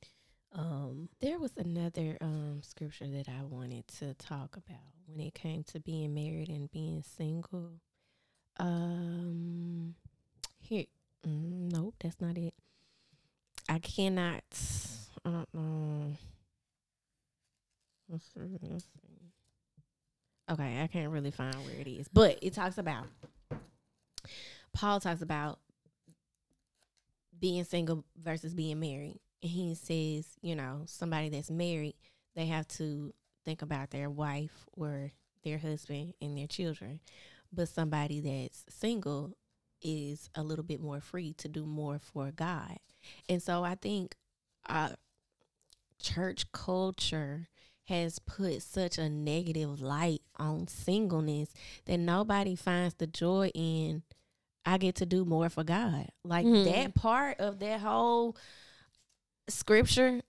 um 0.54 1.08
There 1.20 1.38
was 1.38 1.52
another 1.56 2.16
um 2.20 2.60
scripture 2.62 3.08
that 3.08 3.28
I 3.28 3.44
wanted 3.44 3.86
to 3.98 4.14
talk 4.14 4.56
about 4.56 4.80
when 5.06 5.20
it 5.26 5.34
came 5.34 5.64
to 5.64 5.80
being 5.80 6.14
married 6.14 6.48
and 6.48 6.70
being 6.70 7.02
single. 7.02 7.70
Um, 8.58 9.94
here, 10.60 10.84
mm, 11.26 11.72
nope, 11.72 11.94
that's 12.00 12.20
not 12.20 12.36
it. 12.36 12.54
I 13.68 13.78
cannot. 13.78 14.44
I 15.24 15.30
don't 15.30 15.54
know. 15.54 16.16
Okay, 20.50 20.82
I 20.82 20.86
can't 20.86 21.10
really 21.10 21.30
find 21.30 21.54
where 21.54 21.80
it 21.80 21.86
is, 21.86 22.08
but 22.08 22.38
it 22.42 22.52
talks 22.52 22.76
about. 22.76 23.06
Paul 24.74 25.00
talks 25.00 25.22
about 25.22 25.58
being 27.38 27.64
single 27.64 28.04
versus 28.22 28.54
being 28.54 28.78
married. 28.80 29.20
And 29.42 29.50
he 29.50 29.74
says, 29.74 30.26
you 30.40 30.54
know, 30.54 30.82
somebody 30.86 31.28
that's 31.28 31.50
married, 31.50 31.94
they 32.34 32.46
have 32.46 32.66
to 32.68 33.12
think 33.44 33.62
about 33.62 33.90
their 33.90 34.08
wife 34.08 34.66
or 34.72 35.10
their 35.44 35.58
husband 35.58 36.14
and 36.20 36.36
their 36.38 36.46
children. 36.46 37.00
But 37.52 37.68
somebody 37.68 38.20
that's 38.20 38.64
single 38.68 39.36
is 39.82 40.30
a 40.34 40.42
little 40.42 40.64
bit 40.64 40.80
more 40.80 41.00
free 41.00 41.34
to 41.38 41.48
do 41.48 41.66
more 41.66 41.98
for 41.98 42.30
God. 42.30 42.76
And 43.28 43.42
so 43.42 43.64
I 43.64 43.74
think 43.74 44.14
uh, 44.68 44.90
church 46.00 46.50
culture 46.52 47.48
has 47.86 48.20
put 48.20 48.62
such 48.62 48.96
a 48.96 49.08
negative 49.08 49.80
light 49.82 50.22
on 50.36 50.68
singleness 50.68 51.52
that 51.86 51.98
nobody 51.98 52.54
finds 52.54 52.94
the 52.94 53.06
joy 53.08 53.50
in 53.54 54.02
I 54.64 54.78
get 54.78 54.94
to 54.96 55.06
do 55.06 55.24
more 55.24 55.48
for 55.50 55.64
God. 55.64 56.06
Like 56.22 56.46
Mhm. 56.46 56.64
that 56.64 56.94
part 56.94 57.40
of 57.40 57.58
that 57.58 57.80
whole 57.80 58.36
scripture, 59.52 60.20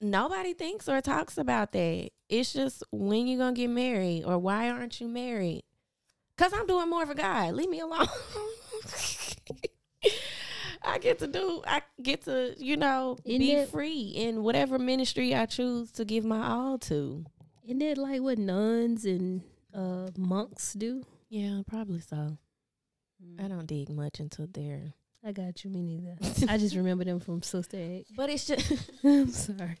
nobody 0.00 0.52
thinks 0.54 0.88
or 0.88 1.00
talks 1.00 1.38
about 1.38 1.72
that. 1.72 2.10
It's 2.28 2.52
just 2.52 2.82
when 2.90 3.26
you 3.26 3.38
gonna 3.38 3.52
get 3.54 3.68
married 3.68 4.24
or 4.24 4.38
why 4.38 4.70
aren't 4.70 5.00
you 5.00 5.08
married? 5.08 5.62
Cause 6.38 6.52
I'm 6.54 6.66
doing 6.66 6.88
more 6.90 7.06
for 7.06 7.14
God. 7.14 7.54
Leave 7.54 7.68
me 7.68 7.80
alone. 7.80 8.06
I 10.84 10.98
get 10.98 11.20
to 11.20 11.26
do. 11.28 11.62
I 11.66 11.82
get 12.02 12.22
to, 12.24 12.54
you 12.58 12.76
know, 12.76 13.16
Isn't 13.24 13.38
be 13.38 13.52
it- 13.52 13.68
free 13.68 14.00
in 14.16 14.42
whatever 14.42 14.78
ministry 14.78 15.34
I 15.34 15.46
choose 15.46 15.92
to 15.92 16.04
give 16.04 16.24
my 16.24 16.44
all 16.48 16.78
to. 16.78 17.24
isn't 17.64 17.78
that 17.78 17.98
like 17.98 18.20
what 18.20 18.38
nuns 18.38 19.04
and 19.04 19.42
uh 19.72 20.08
monks 20.18 20.72
do? 20.74 21.04
Yeah, 21.28 21.62
probably 21.66 22.00
so. 22.00 22.36
I 23.38 23.46
don't 23.46 23.66
dig 23.66 23.88
much 23.88 24.18
into 24.18 24.48
their, 24.48 24.94
I 25.24 25.32
got 25.32 25.62
you, 25.64 25.70
me 25.70 25.82
neither. 25.82 26.16
I 26.52 26.58
just 26.58 26.74
remember 26.74 27.04
them 27.04 27.20
from 27.20 27.42
Sister 27.42 27.76
Act. 27.76 28.16
but 28.16 28.28
it's 28.30 28.44
just. 28.46 28.72
I'm 29.04 29.28
sorry. 29.28 29.78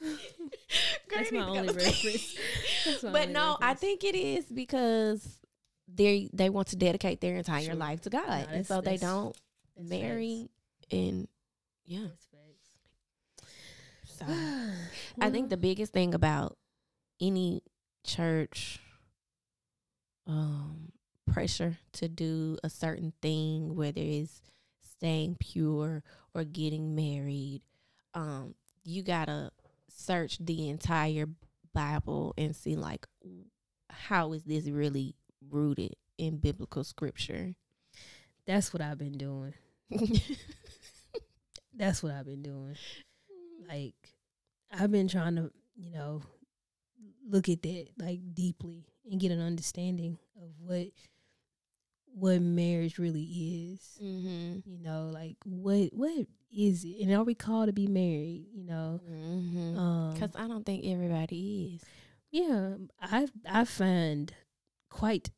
That's 1.10 1.32
my 1.32 1.38
you 1.38 1.46
need 1.46 1.54
to 1.54 1.60
only 1.60 1.72
reference. 1.74 2.36
My 3.02 3.10
but 3.10 3.20
only 3.22 3.32
no, 3.32 3.58
I 3.60 3.74
think 3.74 4.04
it 4.04 4.14
is 4.14 4.44
because 4.46 5.26
they 5.92 6.28
they 6.32 6.50
want 6.50 6.68
to 6.68 6.76
dedicate 6.76 7.20
their 7.20 7.36
entire 7.36 7.64
Sure. 7.64 7.74
life 7.74 8.00
to 8.02 8.10
God, 8.10 8.48
and 8.52 8.66
so 8.66 8.80
they 8.80 8.96
don't 8.96 9.36
marry 9.80 10.48
and 10.90 11.26
yeah. 11.84 12.06
facts. 12.30 13.48
So 14.04 14.24
That's 14.26 14.76
I 15.20 15.30
think 15.30 15.50
the 15.50 15.56
biggest 15.56 15.92
thing 15.92 16.14
about 16.14 16.56
any 17.20 17.62
church 18.04 18.80
um 20.26 20.77
pressure 21.38 21.78
to 21.92 22.08
do 22.08 22.58
a 22.64 22.70
certain 22.70 23.12
thing, 23.22 23.76
whether 23.76 24.00
it's 24.00 24.42
staying 24.82 25.36
pure 25.38 26.02
or 26.34 26.44
getting 26.44 26.96
married, 26.96 27.62
um, 28.14 28.54
you 28.82 29.02
gotta 29.02 29.50
search 29.88 30.38
the 30.40 30.68
entire 30.68 31.26
Bible 31.72 32.34
and 32.36 32.56
see 32.56 32.74
like 32.74 33.06
how 33.90 34.32
is 34.32 34.44
this 34.44 34.68
really 34.68 35.14
rooted 35.48 35.94
in 36.16 36.38
biblical 36.38 36.82
scripture. 36.82 37.54
that's 38.46 38.72
what 38.72 38.82
I've 38.82 38.98
been 38.98 39.18
doing. 39.18 39.54
That's 41.74 42.02
what 42.02 42.12
I've 42.12 42.26
been 42.26 42.42
doing. 42.42 42.76
Like 43.68 43.94
I've 44.72 44.90
been 44.90 45.06
trying 45.06 45.36
to, 45.36 45.52
you 45.76 45.92
know, 45.92 46.22
look 47.28 47.48
at 47.48 47.62
that 47.62 47.86
like 47.98 48.18
deeply 48.34 48.84
and 49.08 49.20
get 49.20 49.30
an 49.30 49.40
understanding 49.40 50.18
of 50.42 50.48
what 50.58 50.88
what 52.18 52.40
marriage 52.40 52.98
really 52.98 53.22
is. 53.22 53.80
mm-hmm. 54.02 54.58
You 54.70 54.78
know, 54.82 55.10
like 55.12 55.36
what 55.44 55.90
what 55.92 56.26
is 56.56 56.84
it? 56.84 57.02
And 57.02 57.12
are 57.14 57.24
we 57.24 57.34
called 57.34 57.66
to 57.68 57.72
be 57.72 57.86
married? 57.86 58.46
You 58.52 58.64
know, 58.64 59.00
Mm-hmm. 59.08 59.78
um, 59.78 60.14
Because 60.14 60.30
I 60.36 60.46
don't 60.48 60.64
think 60.64 60.84
everybody 60.86 61.74
is. 61.76 61.82
yeah, 62.30 62.74
I 63.00 63.28
I 63.48 63.64
find 63.64 64.32
quite. 64.90 65.30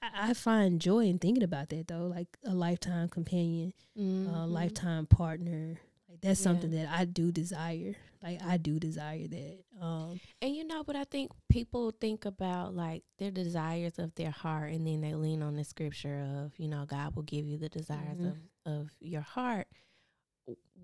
I 0.00 0.32
find 0.34 0.80
joy 0.80 1.06
in 1.06 1.18
thinking 1.18 1.42
about 1.42 1.70
that 1.70 1.88
though, 1.88 2.06
like 2.06 2.28
a 2.44 2.54
lifetime 2.54 3.08
companion, 3.08 3.72
a 3.96 4.00
Mhm. 4.00 4.50
lifetime 4.50 5.06
partner. 5.06 5.80
Like 6.18 6.22
that's 6.22 6.40
Yeah. 6.40 6.44
something 6.44 6.70
that 6.72 6.88
I 6.88 7.04
do 7.04 7.30
desire. 7.32 7.94
Like 8.22 8.42
I 8.42 8.56
do 8.56 8.80
desire 8.80 9.28
that. 9.28 9.58
Um, 9.80 10.18
And 10.42 10.54
you 10.54 10.64
know, 10.64 10.82
what 10.84 10.96
I 10.96 11.04
think 11.04 11.30
people 11.48 11.92
think 11.92 12.24
about 12.24 12.74
like 12.74 13.04
their 13.18 13.30
desires 13.30 13.98
of 13.98 14.14
their 14.16 14.30
heart, 14.32 14.72
and 14.72 14.86
then 14.86 15.00
they 15.00 15.14
lean 15.14 15.42
on 15.42 15.54
the 15.54 15.64
scripture 15.64 16.20
of, 16.44 16.58
you 16.58 16.66
know, 16.68 16.84
God 16.86 17.14
will 17.14 17.22
give 17.22 17.46
you 17.46 17.58
the 17.58 17.68
desires 17.68 18.18
Mhm. 18.18 18.28
of, 18.66 18.72
of 18.72 18.90
your 19.00 19.20
heart 19.20 19.68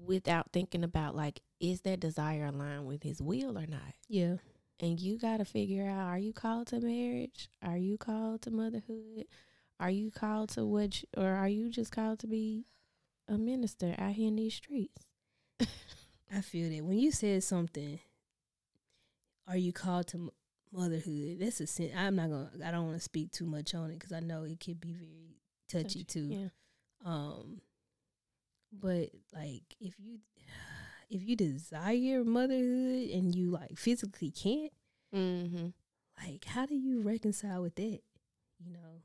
without 0.04 0.52
thinking 0.52 0.84
about 0.84 1.16
like, 1.16 1.40
is 1.60 1.80
that 1.82 2.00
desire 2.00 2.46
aligned 2.46 2.86
with 2.86 3.02
his 3.02 3.20
will 3.22 3.58
or 3.58 3.66
not? 3.66 3.94
yeah, 4.08 4.36
And 4.80 5.00
you 5.00 5.18
got 5.18 5.38
to 5.38 5.44
figure 5.44 5.88
out 5.88 6.08
are 6.08 6.18
you 6.18 6.32
called 6.32 6.66
to 6.68 6.80
marriage? 6.80 7.48
Are 7.62 7.76
you 7.78 7.96
called 7.96 8.42
to 8.42 8.50
motherhood? 8.50 9.26
Are 9.80 9.90
you 9.90 10.10
called 10.10 10.50
to 10.50 10.64
what, 10.66 11.02
you- 11.02 11.08
or 11.16 11.28
are 11.30 11.48
you 11.48 11.68
just 11.70 11.90
called 11.92 12.18
to 12.20 12.26
be 12.26 12.66
a 13.28 13.38
minister 13.38 13.94
out 13.98 14.12
here 14.12 14.28
in 14.28 14.36
these 14.36 14.54
streets? 14.54 15.06
I 15.60 16.40
feel 16.40 16.68
that 16.70 16.84
when 16.84 16.98
you 16.98 17.10
said 17.12 17.42
something, 17.44 18.00
are 19.46 19.56
you 19.56 19.72
called 19.72 20.08
to 20.08 20.32
motherhood? 20.72 21.38
That's 21.40 21.60
a 21.60 21.66
sin. 21.66 21.92
I'm 21.96 22.16
not 22.16 22.30
gonna. 22.30 22.50
I 22.64 22.70
don't 22.70 22.86
want 22.86 22.96
to 22.96 23.00
speak 23.04 23.30
too 23.32 23.46
much 23.46 23.74
on 23.74 23.90
it 23.90 23.98
because 23.98 24.12
I 24.12 24.20
know 24.20 24.44
it 24.44 24.58
could 24.60 24.80
be 24.80 24.92
very 24.92 25.36
touchy 25.68 26.02
too. 26.04 26.26
Yeah. 26.30 26.48
Um, 27.04 27.60
but 28.72 29.10
like 29.34 29.62
if 29.80 29.94
you 30.00 30.18
if 31.10 31.22
you 31.22 31.36
desire 31.36 32.24
motherhood 32.24 33.10
and 33.10 33.34
you 33.34 33.50
like 33.50 33.78
physically 33.78 34.30
can't, 34.30 34.72
Mm-hmm. 35.14 35.68
like 36.26 36.44
how 36.44 36.66
do 36.66 36.74
you 36.74 37.02
reconcile 37.02 37.62
with 37.62 37.76
that? 37.76 38.00
You 38.58 38.72
know, 38.72 39.02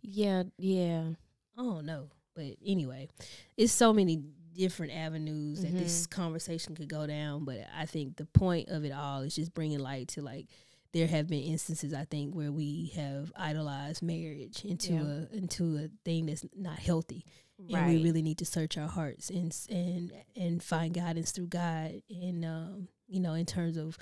Yeah, 0.00 0.44
yeah. 0.58 1.10
I 1.56 1.62
don't 1.62 1.86
know. 1.86 2.08
But 2.34 2.56
anyway, 2.66 3.08
it's 3.56 3.72
so 3.72 3.92
many 3.92 4.22
different 4.56 4.92
avenues 4.92 5.62
that 5.62 5.72
this 5.72 6.06
conversation 6.06 6.74
could 6.74 6.88
go 6.88 7.06
down. 7.06 7.44
But 7.44 7.58
I 7.76 7.86
think 7.86 8.16
the 8.16 8.26
point 8.26 8.68
of 8.68 8.84
it 8.84 8.92
all 8.92 9.22
is 9.22 9.34
just 9.34 9.54
bringing 9.54 9.78
light 9.78 10.08
to 10.08 10.22
like 10.22 10.46
there 10.92 11.06
have 11.06 11.28
been 11.28 11.42
instances 11.42 11.92
I 11.92 12.04
think 12.04 12.34
where 12.34 12.50
we 12.52 12.92
have 12.96 13.32
idolized 13.36 14.02
marriage 14.02 14.64
into 14.64 14.94
Yeah. 14.94 15.02
a 15.02 15.36
into 15.36 15.76
a 15.76 15.88
thing 16.04 16.26
that's 16.26 16.44
not 16.56 16.78
healthy, 16.78 17.24
right. 17.58 17.82
and 17.82 17.90
we 17.94 18.02
really 18.02 18.22
need 18.22 18.38
to 18.38 18.44
search 18.46 18.78
our 18.78 18.88
hearts 18.88 19.28
and 19.28 19.54
and 19.68 20.12
and 20.36 20.62
find 20.62 20.94
guidance 20.94 21.32
through 21.32 21.48
God 21.48 22.00
and 22.08 22.44
um, 22.44 22.88
you 23.08 23.20
know 23.20 23.34
in 23.34 23.44
terms 23.46 23.76
of 23.76 23.98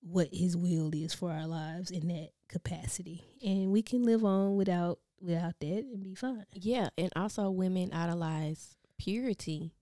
what 0.00 0.28
His 0.32 0.56
will 0.56 0.90
is 0.94 1.12
for 1.14 1.30
our 1.30 1.46
lives 1.46 1.90
in 1.90 2.08
that 2.08 2.30
capacity, 2.48 3.24
and 3.44 3.70
we 3.72 3.82
can 3.82 4.02
live 4.04 4.24
on 4.24 4.56
without 4.56 4.98
without 5.20 5.54
that 5.60 5.84
and 5.92 6.02
be 6.02 6.14
fine. 6.14 6.44
Yeah, 6.52 6.88
and 6.96 7.10
also 7.16 7.50
women 7.50 7.92
idolize 7.92 8.76
purity 9.04 9.74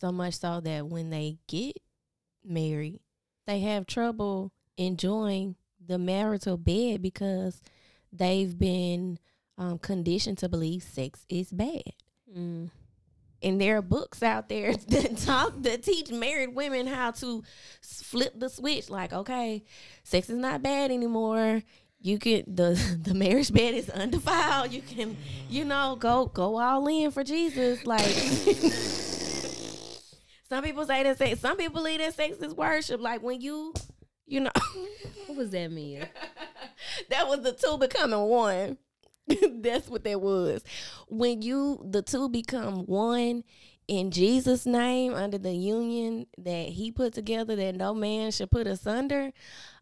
so 0.00 0.12
much 0.12 0.34
so 0.34 0.60
that 0.60 0.86
when 0.86 1.10
they 1.10 1.38
get 1.46 1.76
married, 2.44 3.00
they 3.46 3.60
have 3.60 3.86
trouble 3.86 4.52
enjoying 4.76 5.56
the 5.84 5.98
marital 5.98 6.56
bed 6.56 7.02
because 7.02 7.60
they've 8.12 8.58
been 8.58 9.18
um, 9.58 9.78
conditioned 9.78 10.38
to 10.38 10.48
believe 10.48 10.82
sex 10.82 11.26
is 11.28 11.50
bad. 11.50 11.92
Mm. 12.34 12.70
And 13.42 13.60
there 13.60 13.78
are 13.78 13.82
books 13.82 14.22
out 14.22 14.48
there 14.48 14.74
that 14.88 15.16
talk 15.18 15.62
that 15.62 15.82
teach 15.82 16.10
married 16.10 16.54
women 16.54 16.86
how 16.86 17.10
to 17.12 17.42
flip 17.82 18.38
the 18.38 18.48
switch. 18.48 18.88
Like, 18.88 19.12
okay, 19.12 19.64
sex 20.04 20.30
is 20.30 20.38
not 20.38 20.62
bad 20.62 20.90
anymore. 20.90 21.62
You 22.00 22.18
can 22.18 22.44
the 22.46 22.98
the 23.02 23.14
marriage 23.14 23.52
bed 23.52 23.74
is 23.74 23.90
undefiled. 23.90 24.72
You 24.72 24.82
can, 24.82 25.16
you 25.48 25.64
know, 25.64 25.96
go 25.98 26.26
go 26.26 26.58
all 26.58 26.86
in 26.86 27.10
for 27.10 27.22
Jesus. 27.22 27.86
Like 27.86 28.04
some 30.48 30.64
people 30.64 30.86
say 30.86 31.02
that 31.02 31.18
sex. 31.18 31.40
Some 31.40 31.56
people 31.56 31.74
believe 31.74 32.00
that 32.00 32.14
sex 32.14 32.38
is 32.38 32.54
worship. 32.54 33.00
Like 33.00 33.22
when 33.22 33.40
you, 33.40 33.74
you 34.26 34.40
know, 34.40 34.50
what 35.26 35.36
was 35.36 35.50
that 35.50 35.70
mean? 35.70 36.06
that 37.10 37.28
was 37.28 37.42
the 37.42 37.52
two 37.52 37.78
becoming 37.78 38.18
one. 38.18 38.78
That's 39.60 39.88
what 39.88 40.02
that 40.04 40.20
was. 40.20 40.64
When 41.08 41.42
you 41.42 41.84
the 41.88 42.02
two 42.02 42.28
become 42.28 42.86
one 42.86 43.44
in 43.90 44.12
Jesus' 44.12 44.66
name 44.66 45.14
under 45.14 45.36
the 45.36 45.52
union 45.52 46.26
that 46.38 46.68
he 46.68 46.92
put 46.92 47.12
together 47.12 47.56
that 47.56 47.74
no 47.74 47.92
man 47.92 48.30
should 48.30 48.48
put 48.48 48.68
asunder, 48.68 49.32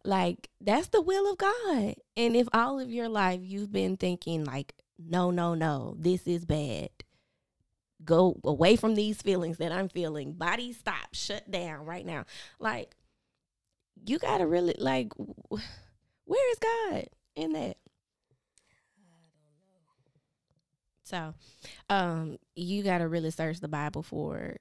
like 0.03 0.49
that's 0.63 0.89
the 0.89 1.03
will 1.03 1.31
of 1.31 1.37
God. 1.37 1.95
And 2.17 2.35
if 2.35 2.49
all 2.55 2.81
of 2.81 2.91
your 2.91 3.11
life 3.11 3.41
you've 3.43 3.71
been 3.71 3.99
thinking 3.99 4.47
like, 4.47 4.75
no, 4.99 5.31
no, 5.31 5.53
no, 5.53 5.95
this 5.99 6.27
is 6.27 6.47
bad. 6.47 6.89
Go 8.03 8.41
away 8.45 8.77
from 8.77 8.95
these 8.95 9.21
feelings 9.21 9.59
that 9.59 9.73
I'm 9.73 9.91
feeling. 9.91 10.33
Body 10.33 10.73
stop, 10.73 11.13
shut 11.13 11.51
down 11.51 11.85
right 11.85 12.07
now. 12.07 12.25
Like 12.59 12.97
you 14.07 14.19
gotta 14.19 14.47
really 14.47 14.75
like 14.79 15.13
where 16.25 16.51
is 16.53 16.59
God 16.59 17.09
in 17.37 17.53
that? 17.53 17.77
So, 21.09 21.35
um, 21.89 22.39
you 22.55 22.83
got 22.83 22.99
to 22.99 23.09
really 23.09 23.31
search 23.31 23.61
the 23.61 23.69
Bible 23.69 24.03
for, 24.03 24.57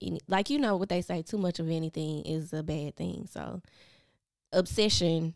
any, 0.00 0.20
like 0.28 0.50
you 0.50 0.58
know 0.58 0.76
what 0.76 0.88
they 0.88 1.02
say, 1.02 1.22
too 1.22 1.38
much 1.38 1.58
of 1.58 1.68
anything 1.68 2.22
is 2.22 2.52
a 2.52 2.62
bad 2.62 2.96
thing. 2.96 3.28
So, 3.30 3.60
obsession 4.52 5.34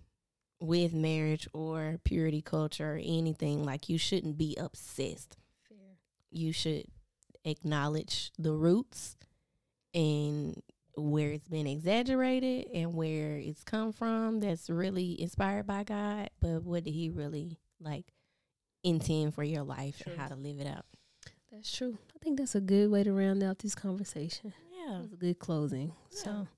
with 0.60 0.92
marriage 0.92 1.48
or 1.52 1.98
purity 2.04 2.42
culture 2.42 2.94
or 2.94 3.00
anything 3.02 3.64
like 3.64 3.88
you 3.88 3.98
shouldn't 3.98 4.38
be 4.38 4.56
obsessed. 4.58 5.36
Fair. 5.68 5.76
You 6.30 6.52
should 6.52 6.86
acknowledge 7.44 8.32
the 8.38 8.52
roots 8.52 9.16
and 9.94 10.60
where 10.96 11.30
it's 11.30 11.48
been 11.48 11.66
exaggerated 11.66 12.66
and 12.74 12.94
where 12.94 13.36
it's 13.36 13.62
come 13.62 13.92
from 13.92 14.40
that's 14.40 14.68
really 14.68 15.20
inspired 15.20 15.66
by 15.66 15.84
God, 15.84 16.30
but 16.40 16.64
what 16.64 16.84
did 16.84 16.94
he 16.94 17.10
really 17.10 17.58
like 17.80 18.06
intend 18.82 19.34
for 19.34 19.42
your 19.42 19.62
life 19.62 20.00
true. 20.02 20.12
and 20.12 20.20
how 20.20 20.28
to 20.28 20.34
live 20.36 20.60
it 20.60 20.66
out. 20.66 20.84
That's 21.52 21.74
true. 21.74 21.98
I 22.14 22.18
think 22.22 22.38
that's 22.38 22.54
a 22.54 22.60
good 22.60 22.90
way 22.90 23.02
to 23.04 23.12
round 23.12 23.42
out 23.42 23.58
this 23.58 23.74
conversation. 23.74 24.52
Yeah, 24.70 25.00
it's 25.02 25.12
a 25.12 25.16
good 25.16 25.38
closing. 25.38 25.92
Yeah. 26.10 26.18
So, 26.18 26.48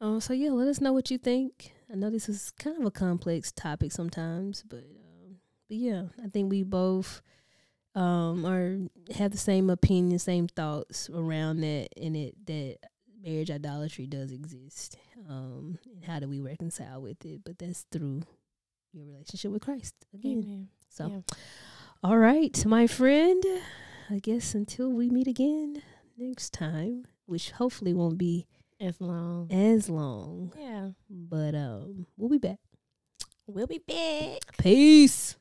um, 0.00 0.20
so 0.20 0.32
yeah, 0.32 0.50
let 0.50 0.68
us 0.68 0.80
know 0.80 0.92
what 0.92 1.10
you 1.10 1.18
think. 1.18 1.72
I 1.90 1.96
know 1.96 2.10
this 2.10 2.28
is 2.28 2.50
kind 2.58 2.76
of 2.78 2.84
a 2.84 2.90
complex 2.90 3.52
topic 3.52 3.92
sometimes, 3.92 4.64
but 4.68 4.84
um, 4.84 5.36
but 5.68 5.76
yeah, 5.76 6.04
I 6.22 6.28
think 6.28 6.50
we 6.50 6.62
both 6.62 7.22
um 7.94 8.44
are 8.44 8.78
have 9.14 9.30
the 9.30 9.38
same 9.38 9.70
opinion, 9.70 10.18
same 10.18 10.48
thoughts 10.48 11.08
around 11.10 11.60
that, 11.60 11.88
and 11.96 12.16
it 12.16 12.34
that 12.46 12.78
marriage 13.24 13.50
idolatry 13.50 14.06
does 14.06 14.32
exist. 14.32 14.96
Um, 15.28 15.78
and 15.94 16.04
how 16.04 16.18
do 16.18 16.28
we 16.28 16.40
reconcile 16.40 17.00
with 17.00 17.24
it? 17.24 17.42
But 17.44 17.58
that's 17.58 17.86
through 17.90 18.22
your 18.92 19.06
relationship 19.06 19.52
with 19.52 19.62
Christ 19.62 19.94
again. 20.12 20.42
Amen. 20.44 20.68
So, 20.94 21.08
yeah. 21.08 21.36
all 22.04 22.18
right, 22.18 22.64
my 22.64 22.86
friend. 22.86 23.42
I 24.08 24.20
guess 24.20 24.54
until 24.54 24.92
we 24.92 25.10
meet 25.10 25.26
again 25.26 25.82
next 26.16 26.52
time, 26.52 27.04
which 27.26 27.50
hopefully 27.50 27.92
won't 27.92 28.16
be 28.16 28.46
as 28.80 29.00
long. 29.00 29.50
As 29.50 29.90
long. 29.90 30.52
Yeah. 30.56 30.90
But 31.10 31.56
um 31.56 32.06
we'll 32.16 32.30
be 32.30 32.38
back. 32.38 32.60
We'll 33.48 33.66
be 33.66 33.78
back. 33.78 34.56
Peace. 34.56 35.34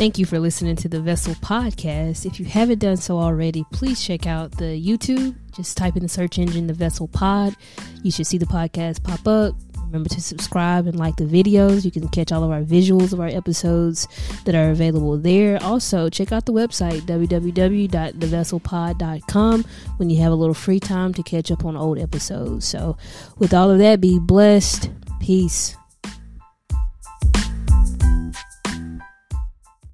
Thank 0.00 0.16
you 0.16 0.24
for 0.24 0.38
listening 0.38 0.76
to 0.76 0.88
the 0.88 1.02
Vessel 1.02 1.34
Podcast. 1.34 2.24
If 2.24 2.40
you 2.40 2.46
haven't 2.46 2.78
done 2.78 2.96
so 2.96 3.18
already, 3.18 3.66
please 3.70 4.02
check 4.02 4.26
out 4.26 4.52
the 4.52 4.82
YouTube. 4.82 5.36
Just 5.54 5.76
type 5.76 5.94
in 5.94 6.02
the 6.02 6.08
search 6.08 6.38
engine 6.38 6.68
the 6.68 6.72
Vessel 6.72 7.06
Pod. 7.06 7.54
You 8.02 8.10
should 8.10 8.26
see 8.26 8.38
the 8.38 8.46
podcast 8.46 9.02
pop 9.02 9.28
up. 9.28 9.54
Remember 9.86 10.08
to 10.10 10.20
subscribe 10.20 10.86
and 10.86 10.96
like 10.96 11.16
the 11.16 11.24
videos. 11.24 11.84
You 11.84 11.90
can 11.90 12.06
catch 12.08 12.30
all 12.30 12.44
of 12.44 12.52
our 12.52 12.62
visuals 12.62 13.12
of 13.12 13.18
our 13.18 13.26
episodes 13.26 14.06
that 14.44 14.54
are 14.54 14.70
available 14.70 15.16
there. 15.16 15.60
Also, 15.62 16.08
check 16.08 16.30
out 16.30 16.46
the 16.46 16.52
website 16.52 17.00
www.thevesselpod.com 17.00 19.64
when 19.96 20.08
you 20.08 20.22
have 20.22 20.30
a 20.30 20.36
little 20.36 20.54
free 20.54 20.78
time 20.78 21.12
to 21.14 21.24
catch 21.24 21.50
up 21.50 21.64
on 21.64 21.76
old 21.76 21.98
episodes. 21.98 22.68
So, 22.68 22.96
with 23.38 23.52
all 23.52 23.68
of 23.68 23.80
that, 23.80 24.00
be 24.00 24.20
blessed. 24.20 24.92
Peace. 25.18 25.74